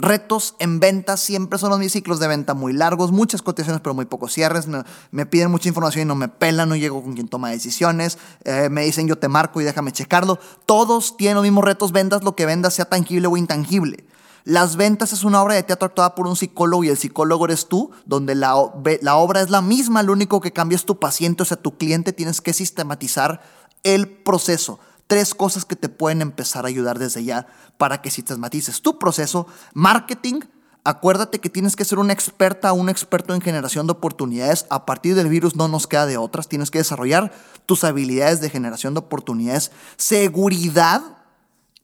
Retos 0.00 0.54
en 0.60 0.78
ventas 0.78 1.18
siempre 1.18 1.58
son 1.58 1.70
los 1.70 1.80
mis 1.80 1.90
ciclos 1.90 2.20
de 2.20 2.28
venta 2.28 2.54
muy 2.54 2.72
largos, 2.72 3.10
muchas 3.10 3.42
cotizaciones 3.42 3.80
pero 3.82 3.94
muy 3.94 4.04
pocos 4.04 4.32
cierres. 4.32 4.68
Me, 5.10 5.26
piden 5.26 5.50
mucha 5.50 5.68
información 5.68 6.02
y 6.02 6.04
no 6.04 6.14
me 6.14 6.28
pelan, 6.28 6.68
no 6.68 6.76
llego 6.76 7.02
con 7.02 7.14
quien 7.14 7.26
toma 7.26 7.50
decisiones. 7.50 8.16
Eh, 8.44 8.68
me 8.70 8.84
dicen 8.84 9.08
yo 9.08 9.18
te 9.18 9.26
marco 9.26 9.60
y 9.60 9.64
déjame 9.64 9.90
checarlo. 9.90 10.38
Todos 10.66 11.16
tienen 11.16 11.34
los 11.34 11.42
mismos 11.42 11.64
retos, 11.64 11.90
vendas 11.90 12.22
lo 12.22 12.36
que 12.36 12.46
vendas, 12.46 12.74
sea 12.74 12.84
tangible 12.84 13.26
o 13.26 13.36
intangible. 13.36 14.04
Las 14.44 14.76
ventas 14.76 15.12
es 15.12 15.24
una 15.24 15.42
obra 15.42 15.56
de 15.56 15.64
teatro 15.64 15.86
actuada 15.86 16.14
por 16.14 16.28
un 16.28 16.36
psicólogo 16.36 16.84
y 16.84 16.90
el 16.90 16.96
psicólogo 16.96 17.46
eres 17.46 17.66
tú, 17.66 17.90
donde 18.06 18.36
la, 18.36 18.54
la 19.02 19.16
obra 19.16 19.40
es 19.40 19.50
la 19.50 19.62
misma, 19.62 20.04
lo 20.04 20.12
único 20.12 20.40
que 20.40 20.52
cambia 20.52 20.76
es 20.76 20.84
tu 20.84 21.00
paciente, 21.00 21.42
o 21.42 21.46
sea, 21.46 21.56
tu 21.56 21.76
cliente, 21.76 22.12
tienes 22.12 22.40
que 22.40 22.52
sistematizar 22.52 23.42
el 23.82 24.08
proceso. 24.08 24.78
Tres 25.08 25.34
cosas 25.34 25.64
que 25.64 25.74
te 25.74 25.88
pueden 25.88 26.20
empezar 26.20 26.64
a 26.64 26.68
ayudar 26.68 26.98
desde 26.98 27.24
ya 27.24 27.46
para 27.78 28.02
que 28.02 28.10
sistematices 28.10 28.82
tu 28.82 28.98
proceso. 28.98 29.46
Marketing, 29.72 30.40
acuérdate 30.84 31.38
que 31.38 31.48
tienes 31.48 31.76
que 31.76 31.86
ser 31.86 31.98
una 31.98 32.12
experta 32.12 32.70
o 32.72 32.76
un 32.76 32.90
experto 32.90 33.34
en 33.34 33.40
generación 33.40 33.86
de 33.86 33.92
oportunidades. 33.92 34.66
A 34.68 34.84
partir 34.84 35.14
del 35.14 35.30
virus 35.30 35.56
no 35.56 35.66
nos 35.66 35.86
queda 35.86 36.04
de 36.04 36.18
otras. 36.18 36.46
Tienes 36.46 36.70
que 36.70 36.76
desarrollar 36.76 37.32
tus 37.64 37.84
habilidades 37.84 38.42
de 38.42 38.50
generación 38.50 38.92
de 38.92 39.00
oportunidades. 39.00 39.70
Seguridad, 39.96 41.02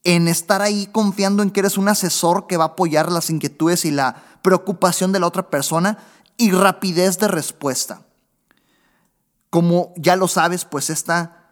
en 0.03 0.27
estar 0.27 0.61
ahí 0.61 0.87
confiando 0.91 1.41
en 1.41 1.49
que 1.49 1.61
eres 1.61 1.79
un 1.79 1.87
asesor 1.87 2.45
que 2.45 2.57
va 2.57 2.65
a 2.65 2.67
apoyar 2.67 3.11
las 3.11 3.31
inquietudes 3.31 3.85
y 3.85 3.91
la 3.91 4.23
preocupación 4.43 5.11
de 5.11 5.19
la 5.19 5.25
otra 5.25 5.49
persona 5.49 5.97
y 6.37 6.51
rapidez 6.51 7.17
de 7.17 7.27
respuesta. 7.27 8.03
Como 9.49 9.93
ya 9.97 10.15
lo 10.15 10.27
sabes, 10.27 10.63
pues 10.63 10.91
esta 10.91 11.44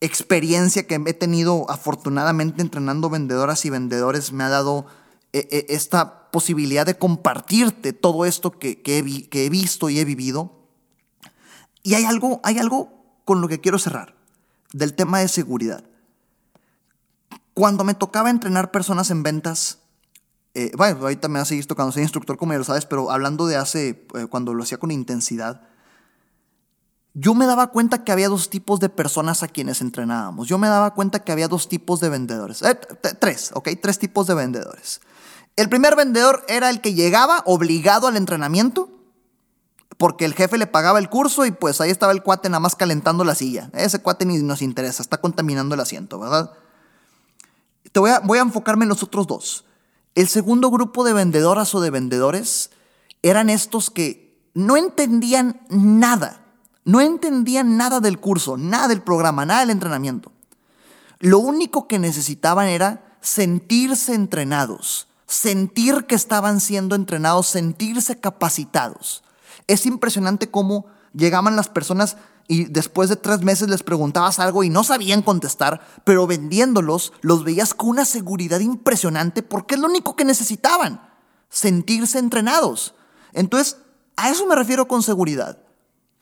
experiencia 0.00 0.86
que 0.86 0.94
he 1.06 1.14
tenido 1.14 1.68
afortunadamente 1.70 2.62
entrenando 2.62 3.10
vendedoras 3.10 3.64
y 3.64 3.70
vendedores 3.70 4.32
me 4.32 4.44
ha 4.44 4.48
dado 4.48 4.86
eh, 5.32 5.48
eh, 5.50 5.66
esta 5.70 6.30
posibilidad 6.30 6.86
de 6.86 6.96
compartirte 6.96 7.92
todo 7.92 8.24
esto 8.24 8.52
que, 8.52 8.80
que, 8.82 8.98
he, 8.98 9.50
visto 9.50 9.90
y 9.90 9.98
he 9.98 10.04
vivido. 10.04 10.52
Y 11.82 11.94
hay 11.94 12.04
algo, 12.04 12.40
hay 12.44 12.58
algo 12.58 12.92
con 13.24 13.40
lo 13.40 13.48
que 13.48 13.60
quiero 13.60 13.78
cerrar, 13.78 14.14
del 14.72 14.94
tema 14.94 15.20
de 15.20 15.28
seguridad. 15.28 15.84
Cuando 17.54 17.84
me 17.84 17.94
tocaba 17.94 18.30
entrenar 18.30 18.70
personas 18.70 19.10
en 19.10 19.22
ventas, 19.22 19.80
eh, 20.54 20.70
bueno, 20.76 20.98
ahorita 21.00 21.28
me 21.28 21.38
hace 21.38 21.58
esto 21.58 21.74
cuando 21.74 21.92
soy 21.92 22.02
instructor, 22.02 22.36
como 22.36 22.52
ya 22.52 22.58
lo 22.58 22.64
sabes, 22.64 22.86
pero 22.86 23.10
hablando 23.10 23.46
de 23.46 23.56
hace, 23.56 24.06
eh, 24.14 24.26
cuando 24.30 24.54
lo 24.54 24.62
hacía 24.62 24.78
con 24.78 24.90
intensidad, 24.90 25.67
yo 27.20 27.34
me 27.34 27.46
daba 27.46 27.68
cuenta 27.68 28.04
que 28.04 28.12
había 28.12 28.28
dos 28.28 28.48
tipos 28.48 28.78
de 28.78 28.88
personas 28.88 29.42
a 29.42 29.48
quienes 29.48 29.80
entrenábamos. 29.80 30.46
Yo 30.46 30.56
me 30.56 30.68
daba 30.68 30.94
cuenta 30.94 31.24
que 31.24 31.32
había 31.32 31.48
dos 31.48 31.68
tipos 31.68 31.98
de 31.98 32.10
vendedores. 32.10 32.62
Eh, 32.62 32.78
tres, 33.18 33.50
¿ok? 33.54 33.70
Tres 33.82 33.98
tipos 33.98 34.28
de 34.28 34.34
vendedores. 34.34 35.00
El 35.56 35.68
primer 35.68 35.96
vendedor 35.96 36.44
era 36.46 36.70
el 36.70 36.80
que 36.80 36.94
llegaba 36.94 37.42
obligado 37.44 38.06
al 38.06 38.16
entrenamiento 38.16 38.88
porque 39.96 40.26
el 40.26 40.34
jefe 40.34 40.58
le 40.58 40.68
pagaba 40.68 41.00
el 41.00 41.08
curso 41.08 41.44
y 41.44 41.50
pues 41.50 41.80
ahí 41.80 41.90
estaba 41.90 42.12
el 42.12 42.22
cuate 42.22 42.48
nada 42.48 42.60
más 42.60 42.76
calentando 42.76 43.24
la 43.24 43.34
silla. 43.34 43.68
Ese 43.72 43.98
cuate 43.98 44.24
ni 44.24 44.38
nos 44.38 44.62
interesa, 44.62 45.02
está 45.02 45.20
contaminando 45.20 45.74
el 45.74 45.80
asiento, 45.80 46.20
¿verdad? 46.20 46.52
Te 47.90 47.98
voy 47.98 48.10
a, 48.10 48.20
voy 48.20 48.38
a 48.38 48.42
enfocarme 48.42 48.84
en 48.84 48.90
los 48.90 49.02
otros 49.02 49.26
dos. 49.26 49.64
El 50.14 50.28
segundo 50.28 50.70
grupo 50.70 51.02
de 51.02 51.14
vendedoras 51.14 51.74
o 51.74 51.80
de 51.80 51.90
vendedores 51.90 52.70
eran 53.22 53.50
estos 53.50 53.90
que 53.90 54.40
no 54.54 54.76
entendían 54.76 55.62
nada, 55.68 56.44
no 56.88 57.02
entendían 57.02 57.76
nada 57.76 58.00
del 58.00 58.18
curso, 58.18 58.56
nada 58.56 58.88
del 58.88 59.02
programa, 59.02 59.44
nada 59.44 59.60
del 59.60 59.68
entrenamiento. 59.68 60.32
Lo 61.18 61.38
único 61.38 61.86
que 61.86 61.98
necesitaban 61.98 62.66
era 62.66 63.18
sentirse 63.20 64.14
entrenados, 64.14 65.06
sentir 65.26 66.06
que 66.06 66.14
estaban 66.14 66.60
siendo 66.60 66.94
entrenados, 66.94 67.46
sentirse 67.46 68.18
capacitados. 68.18 69.22
Es 69.66 69.84
impresionante 69.84 70.50
cómo 70.50 70.86
llegaban 71.12 71.56
las 71.56 71.68
personas 71.68 72.16
y 72.46 72.64
después 72.64 73.10
de 73.10 73.16
tres 73.16 73.42
meses 73.42 73.68
les 73.68 73.82
preguntabas 73.82 74.38
algo 74.38 74.64
y 74.64 74.70
no 74.70 74.82
sabían 74.82 75.20
contestar, 75.20 75.82
pero 76.04 76.26
vendiéndolos 76.26 77.12
los 77.20 77.44
veías 77.44 77.74
con 77.74 77.90
una 77.90 78.06
seguridad 78.06 78.60
impresionante 78.60 79.42
porque 79.42 79.74
es 79.74 79.80
lo 79.82 79.88
único 79.88 80.16
que 80.16 80.24
necesitaban, 80.24 81.02
sentirse 81.50 82.18
entrenados. 82.18 82.94
Entonces, 83.34 83.76
a 84.16 84.30
eso 84.30 84.46
me 84.46 84.56
refiero 84.56 84.88
con 84.88 85.02
seguridad. 85.02 85.67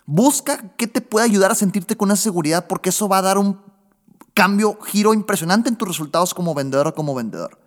Busca 0.07 0.73
qué 0.77 0.87
te 0.87 1.01
puede 1.01 1.27
ayudar 1.27 1.51
a 1.51 1.57
sentirte 1.57 1.97
con 1.97 2.11
esa 2.11 2.23
seguridad 2.23 2.66
porque 2.69 2.90
eso 2.90 3.09
va 3.09 3.19
a 3.19 3.23
dar 3.23 3.38
un 3.38 3.61
cambio, 4.35 4.79
giro 4.81 5.14
impresionante 5.14 5.69
en 5.69 5.77
tus 5.77 5.88
resultados 5.88 6.33
como 6.33 6.55
vendedor 6.55 6.87
o 6.87 6.95
como 6.95 7.14
vendedor. 7.14 7.59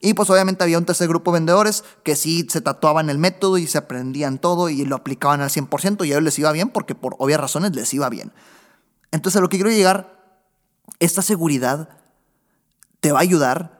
Y 0.00 0.14
pues 0.14 0.28
obviamente 0.30 0.62
había 0.64 0.78
un 0.78 0.84
tercer 0.84 1.08
grupo 1.08 1.30
de 1.30 1.40
vendedores 1.40 1.84
que 2.02 2.16
sí 2.16 2.46
se 2.50 2.60
tatuaban 2.60 3.10
el 3.10 3.18
método 3.18 3.58
y 3.58 3.66
se 3.66 3.78
aprendían 3.78 4.38
todo 4.38 4.68
y 4.68 4.84
lo 4.84 4.96
aplicaban 4.96 5.40
al 5.40 5.50
100% 5.50 6.04
y 6.04 6.10
a 6.10 6.14
ellos 6.14 6.22
les 6.22 6.38
iba 6.38 6.52
bien 6.52 6.68
porque 6.68 6.94
por 6.94 7.16
obvias 7.18 7.40
razones 7.40 7.74
les 7.74 7.92
iba 7.94 8.08
bien. 8.08 8.32
Entonces 9.12 9.38
a 9.38 9.40
lo 9.40 9.48
que 9.48 9.56
quiero 9.56 9.70
llegar, 9.70 10.14
esta 11.00 11.22
seguridad 11.22 11.88
te 13.00 13.12
va 13.12 13.18
a 13.18 13.22
ayudar 13.22 13.73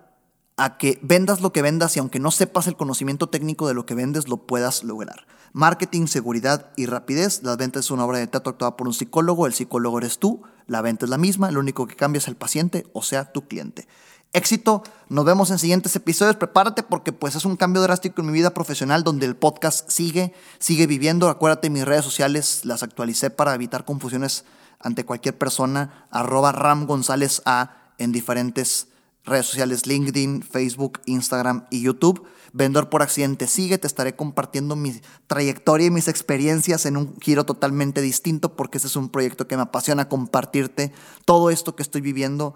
a 0.57 0.79
que 0.79 0.99
vendas 1.03 1.41
lo 1.41 1.53
que 1.53 1.63
vendas 1.63 1.97
y 1.97 2.01
aunque 2.01 2.21
no 2.21 2.31
sepas 2.31 2.67
el 2.67 2.77
conocimiento 2.77 3.29
técnico 3.29 3.67
de 3.67 3.75
lo 3.75 3.87
que 3.87 3.95
vendes, 3.95 4.29
lo 4.29 4.47
puedas 4.47 4.85
lograr. 4.85 5.27
Marketing, 5.53 6.07
seguridad 6.07 6.71
y 6.77 6.87
rapidez. 6.87 7.43
Las 7.43 7.57
ventas 7.57 7.87
es 7.87 7.91
una 7.91 8.05
obra 8.05 8.19
de 8.19 8.27
teatro 8.27 8.51
actuada 8.51 8.77
por 8.77 8.89
un 8.89 8.95
psicólogo. 8.95 9.47
El 9.47 9.55
psicólogo 9.55 9.99
eres 9.99 10.19
tú. 10.19 10.43
La 10.67 10.81
venta 10.83 11.07
es 11.07 11.11
la 11.11 11.19
misma. 11.19 11.51
Lo 11.51 11.61
único 11.61 11.87
que 11.87 11.97
cambia 11.97 12.19
es 12.19 12.29
el 12.29 12.37
paciente, 12.37 12.87
o 12.93 13.03
sea, 13.03 13.33
tu 13.33 13.47
cliente. 13.47 13.87
Éxito. 14.33 14.83
Nos 15.09 15.25
vemos 15.25 15.51
en 15.51 15.59
siguientes 15.61 15.95
episodios. 15.95 16.37
Prepárate 16.37 16.83
porque 16.83 17.13
pues 17.13 17.37
es 17.37 17.45
un 17.45 17.57
cambio 17.57 17.83
drástico 17.83 18.21
en 18.21 18.29
mi 18.29 18.33
vida 18.33 18.53
profesional 18.53 19.05
donde 19.05 19.27
el 19.27 19.37
podcast 19.37 19.89
sigue, 19.89 20.35
sigue 20.59 20.89
viviendo. 20.89 21.29
Acuérdate, 21.29 21.71
mis 21.71 21.85
redes 21.85 22.05
sociales 22.05 22.65
las 22.65 22.83
actualicé 22.83 23.31
para 23.31 23.55
evitar 23.55 23.85
confusiones 23.85 24.45
ante 24.81 25.05
cualquier 25.05 25.39
persona. 25.39 26.07
Arroba 26.11 26.51
Ram 26.51 26.87
González 26.87 27.43
A 27.45 27.93
en 27.99 28.11
diferentes 28.11 28.89
redes 29.25 29.47
sociales 29.47 29.87
LinkedIn, 29.87 30.43
Facebook, 30.43 31.01
Instagram 31.07 31.67
y 31.71 31.83
YouTube. 31.83 32.27
Vendedor 32.53 32.89
por 32.89 33.03
accidente 33.03 33.49
sigue, 33.49 33.79
te 33.79 33.89
estaré 33.89 34.15
compartiendo 34.15 34.77
mi 34.77 35.01
trayectoria 35.27 35.89
y 35.89 35.91
mis 35.91 36.07
experiencias 36.07 36.87
en 36.87 36.97
un 36.97 37.17
giro 37.21 37.45
totalmente 37.45 38.01
distinto 38.01 38.55
porque 38.55 38.79
este 38.79 38.87
es 38.87 38.97
un 38.97 39.09
proyecto 39.09 39.49
que 39.49 39.57
me 39.57 39.63
apasiona 39.63 40.09
compartirte 40.09 40.93
todo 41.25 41.51
esto 41.51 41.75
que 41.75 41.83
estoy 41.83 42.01
viviendo 42.01 42.55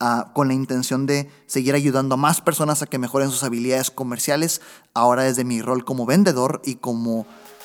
uh, 0.00 0.32
con 0.32 0.48
la 0.48 0.54
intención 0.54 1.06
de 1.06 1.30
seguir 1.46 1.76
ayudando 1.76 2.14
a 2.14 2.18
más 2.18 2.40
personas 2.40 2.82
a 2.82 2.86
que 2.86 2.98
mejoren 2.98 3.30
sus 3.30 3.44
habilidades 3.44 3.92
comerciales, 3.92 4.62
ahora 4.94 5.22
desde 5.22 5.44
mi 5.44 5.62
rol 5.62 5.84
como 5.84 6.06
vendedor 6.06 6.60
y 6.64 6.76
como 6.76 7.24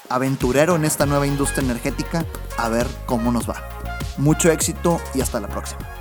aventurero 0.10 0.76
en 0.76 0.86
esta 0.86 1.08
nueva 1.08 1.26
industria 1.26 1.64
energética, 1.64 2.26
a 2.58 2.70
ver 2.70 2.86
cómo 3.08 3.32
nos 3.32 3.50
va. 3.50 3.56
Mucho 4.18 4.52
éxito 4.52 5.00
y 5.16 5.22
hasta 5.22 5.40
la 5.40 5.48
próxima. 5.48 6.01